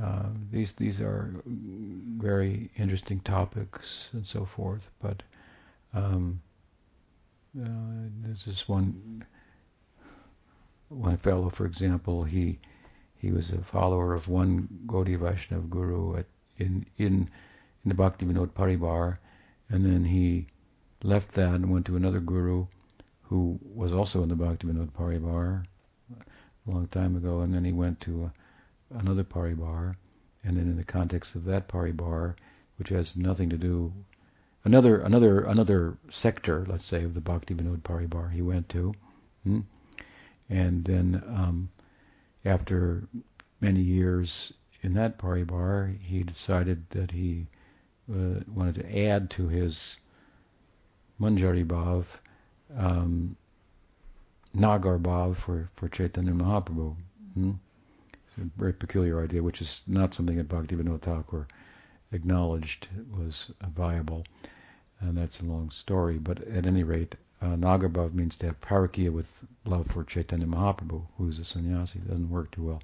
[0.02, 4.90] uh, these these are very interesting topics and so forth.
[5.00, 5.22] But
[5.94, 6.40] um,
[7.60, 9.24] uh, there's this one
[10.88, 12.58] one fellow, for example, he
[13.16, 16.26] he was a follower of one Gaudiya Vaishnava guru at,
[16.58, 17.28] in in
[17.84, 19.18] in the Bhakti Vinod Paribar,
[19.68, 20.46] and then he
[21.02, 22.66] left that and went to another guru
[23.22, 25.64] who was also in the Bhakti Vinod Paribar
[26.66, 29.96] a long time ago, and then he went to a, another Paribar,
[30.44, 32.34] and then in the context of that Paribar,
[32.76, 33.92] which has nothing to do,
[34.64, 38.94] another another another sector, let's say, of the Bhakti Vinod Paribar he went to,
[39.44, 39.60] hmm?
[40.48, 41.70] and then um,
[42.44, 43.04] after
[43.60, 44.52] many years
[44.82, 47.46] in that Paribar, he decided that he
[48.12, 49.96] uh, wanted to add to his
[51.20, 52.06] Manjari Bhav,
[52.76, 53.36] um,
[54.54, 56.96] Nagar Bhav for, for Chaitanya Mahaprabhu.
[57.34, 57.52] Hmm?
[58.12, 61.46] It's a very peculiar idea, which is not something that Bhaktivinoda Thakur
[62.12, 64.24] acknowledged was viable.
[65.00, 68.60] And that's a long story, but at any rate, uh, Nagar Bhav means to have
[68.60, 72.00] parakya with love for Chaitanya Mahaprabhu, who's a sannyasi.
[72.00, 72.82] It doesn't work too well.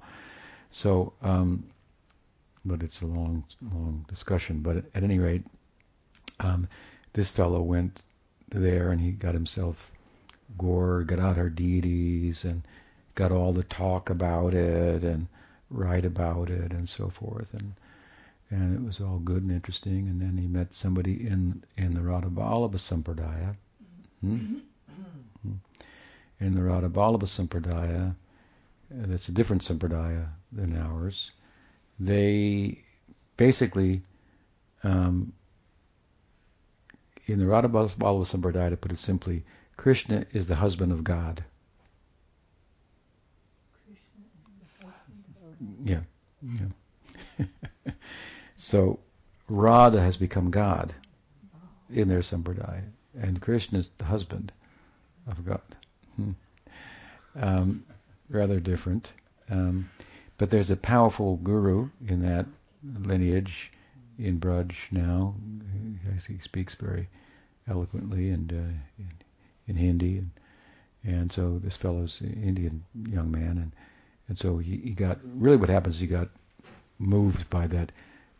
[0.71, 1.63] So, um,
[2.65, 4.61] but it's a long, long discussion.
[4.61, 5.43] But at, any rate,
[6.39, 6.67] um,
[7.13, 8.01] this fellow went
[8.49, 9.91] there and he got himself
[10.57, 12.63] gore, got out our deities and
[13.13, 15.27] got all the talk about it and
[15.69, 17.73] write about it and so forth and
[18.49, 22.01] and it was all good and interesting and then he met somebody in in the
[22.01, 23.55] Radha Sampradaya
[24.21, 24.57] hmm?
[26.39, 28.15] in the Radha Sampradaya
[28.89, 31.31] that's a different Sampradaya than ours
[31.99, 32.83] they
[33.35, 34.01] basically
[34.83, 35.33] um,
[37.27, 39.43] in the Radha Sampradaya, to put it simply,
[39.75, 41.43] Krishna is the husband of God.
[45.83, 46.01] Yeah,
[46.41, 47.45] yeah.
[48.57, 48.99] so
[49.47, 50.93] Radha has become God
[51.89, 52.83] in their Sampradaya,
[53.19, 54.51] and Krishna is the husband
[55.27, 55.61] of God.
[56.15, 56.31] Hmm.
[57.35, 57.85] Um,
[58.29, 59.11] rather different.
[59.49, 59.89] Um,
[60.37, 62.45] but there's a powerful guru in that
[62.83, 63.71] lineage
[64.19, 65.35] in Braj now.
[66.27, 67.07] He speaks very
[67.67, 69.11] eloquently and uh, in,
[69.67, 70.31] in, Hindi, and
[71.03, 73.71] and so this fellow's an Indian young man, and
[74.27, 75.99] and so he, he got really what happens.
[75.99, 76.29] He got
[76.99, 77.91] moved by that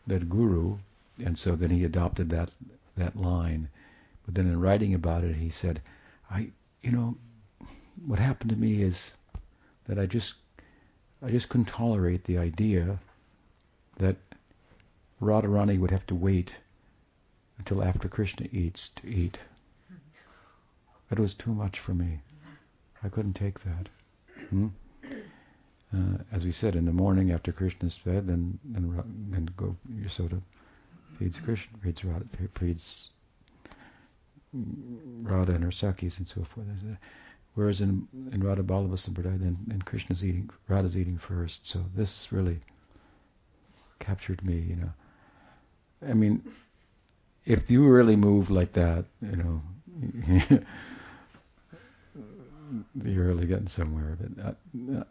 [0.08, 0.78] that guru,
[1.24, 2.50] and so then he adopted that
[2.96, 3.70] that line.
[4.26, 5.82] But then in writing about it, he said,
[6.30, 6.50] I
[6.82, 7.16] you know
[8.06, 9.12] what happened to me is
[9.86, 10.36] that I just
[11.22, 13.00] I just couldn't tolerate the idea
[13.98, 14.18] that
[15.22, 16.56] Radharani would have to wait
[17.58, 19.40] until after Krishna eats to eat.
[21.10, 22.20] That was too much for me.
[23.04, 23.90] I couldn't take that.
[24.50, 24.68] Hmm?
[25.96, 30.42] Uh, as we said, in the morning after Krishna's fed, then then then go Yasoda
[31.18, 32.26] feeds Krishna, feeds Radha,
[32.60, 33.10] feeds
[34.54, 36.68] Radha and her sakis and so forth.
[37.56, 41.66] Whereas in in Radha Vallabha Sampradaya, then, then Krishna's eating, Radha's eating first.
[41.68, 42.60] So this really
[44.00, 44.92] captured me, you know.
[46.08, 46.44] I mean,
[47.46, 50.62] if you really move like that, you know,
[53.04, 54.18] you're really getting somewhere.
[54.20, 54.58] But not,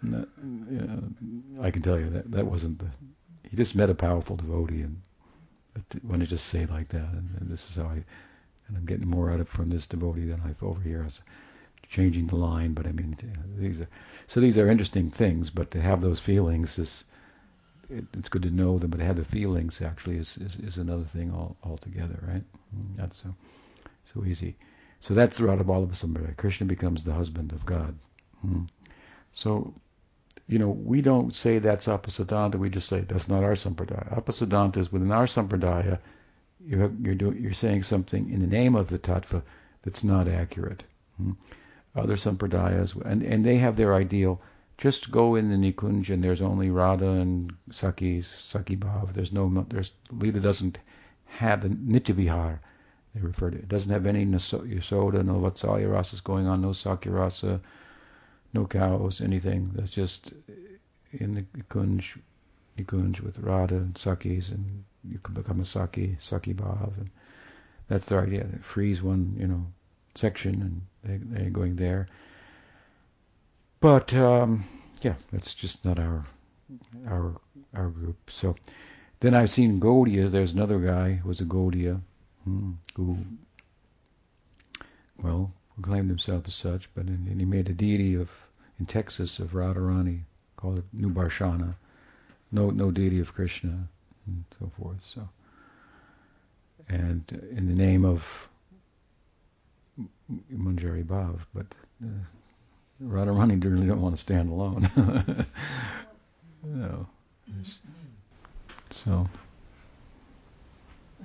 [0.03, 2.87] not, not, I can tell you that that wasn't the.
[3.49, 5.01] He just met a powerful devotee, and
[6.03, 8.05] when I just say like that, and, and, this is how I,
[8.69, 11.03] and I'm getting more out of from this devotee than I've over here.
[11.03, 11.21] I was
[11.89, 13.17] changing the line, but I mean,
[13.57, 13.89] these are
[14.27, 15.51] so these are interesting things.
[15.51, 17.05] But to have those feelings is
[17.89, 20.77] it, it's good to know them, but to have the feelings actually is, is, is
[20.77, 22.43] another thing all, altogether, right?
[22.77, 23.35] Mm, that's so
[24.13, 24.57] so easy.
[25.01, 27.95] So that's the Radha Vallabha Krishna becomes the husband of God.
[28.41, 28.63] Hmm.
[29.33, 29.75] So
[30.49, 32.57] you know, we don't say that's Apasiddhanta.
[32.57, 34.17] We just say that's not our sampradaya.
[34.17, 35.99] Apasiddhanta is within our sampradaya.
[36.65, 39.43] You're you're, doing, you're saying something in the name of the tattva
[39.83, 40.85] that's not accurate.
[41.17, 41.33] Hmm?
[41.97, 44.41] Other sampradayas, and and they have their ideal.
[44.79, 49.15] Just go in the Nikunj and there's only Radha and Sakis, Saki Bhav.
[49.15, 50.79] There's no, there's Lila doesn't
[51.25, 52.59] have the Nityavihar.
[53.17, 53.63] They refer to it.
[53.63, 57.63] it doesn't have any Yasoda, no Vatsalya rasas going on, no Sakya rasa,
[58.53, 59.65] no cows, anything.
[59.73, 60.35] That's just
[61.13, 62.19] in the Nikunj,
[62.77, 67.09] Nikunj with Radha and Sakis, and you can become a Saki, Saki Bhav, and
[67.89, 68.45] that's their idea.
[68.45, 69.67] They freeze one, you know,
[70.15, 72.09] section, and they, they're going there.
[73.81, 74.67] But um,
[75.01, 76.27] yeah, that's just not our
[77.09, 77.41] our
[77.75, 78.31] our group.
[78.31, 78.57] So
[79.21, 80.31] then I've seen Gaudiya.
[80.31, 82.03] There's another guy who was a Gaudiya
[82.47, 83.19] hmm, who,
[85.23, 88.31] well, proclaimed himself as such, but and he made a deity of
[88.79, 90.21] in Texas of Radharani
[90.57, 91.75] called it Nubarshana.
[92.53, 93.89] No no deity of Krishna
[94.27, 95.03] and so forth.
[95.15, 95.29] So
[96.89, 98.49] and in the name of
[100.55, 101.67] Manjari Bhav, but
[102.03, 102.09] uh,
[103.03, 104.91] Radharani really don't want to stand alone.
[106.65, 107.07] no.
[109.05, 109.29] So.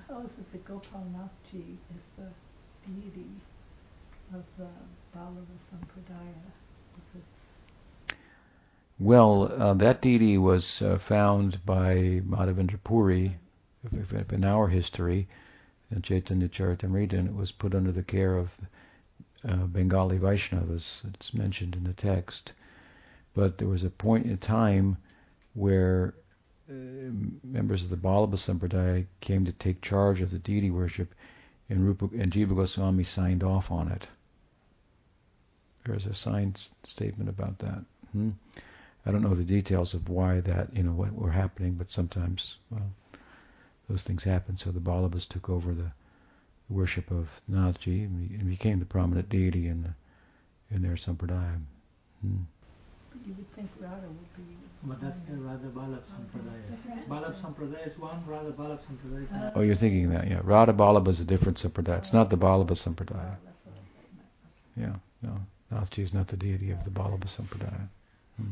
[0.08, 2.28] How is it that Gopal Gopalnathji is the
[2.86, 3.30] deity
[4.34, 4.68] of the
[5.14, 6.52] Vallabha Sampradaya?
[9.00, 13.36] Well, uh, that deity was uh, found by Madhavendra Puri,
[14.32, 15.28] in our history,
[15.90, 18.52] in Chaitanya Charitamrita, and it was put under the care of
[19.44, 21.04] uh, Bengali Vaishnavas.
[21.16, 22.54] It's mentioned in the text.
[23.34, 24.98] But there was a point in time
[25.56, 26.21] where uh,
[27.44, 31.14] members of the Vallabha Sampradaya came to take charge of the deity worship,
[31.70, 34.08] and, Rupa, and Jiva Goswami signed off on it.
[35.86, 37.84] There's a signed statement about that.
[38.12, 38.32] Hmm?
[39.06, 42.58] I don't know the details of why that, you know, what were happening, but sometimes,
[42.70, 42.92] well,
[43.90, 44.58] those things happen.
[44.58, 45.92] So the Balabas took over the
[46.70, 51.60] worship of Nathji and became the prominent deity in the, in their sampradaya.
[52.22, 52.44] Hmm.
[53.26, 54.58] You would think Radha would be.
[54.84, 57.08] But that's the Radha Vallabh Sampradaya.
[57.08, 59.52] Vallabh Sampradaya is one, Radha Vallabh Sampradaya is another.
[59.56, 60.40] Oh, you're thinking that, yeah.
[60.44, 62.00] Radha Vallabha is a different sampradaya.
[62.00, 63.36] It's not the Vallabha Sampradaya.
[64.76, 65.36] Yeah, no.
[65.72, 67.88] Nathji is not the deity of the Vallabha Sampradaya.
[68.38, 68.52] Hmm.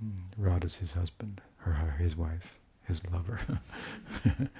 [0.00, 0.42] hmm.
[0.42, 2.54] Radha is his husband, her, his wife,
[2.86, 3.40] his lover.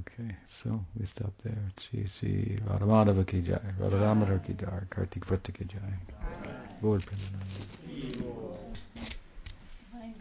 [0.00, 1.70] Okay, so we stop there.
[1.78, 5.22] Shri Shri Radhamadava ki jai, Radharamadar ki jai, Kartik
[5.54, 5.98] ki jai.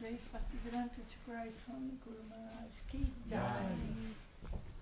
[0.04, 4.73] Grace Chakravarti Swami Guru Maharaj ki jai.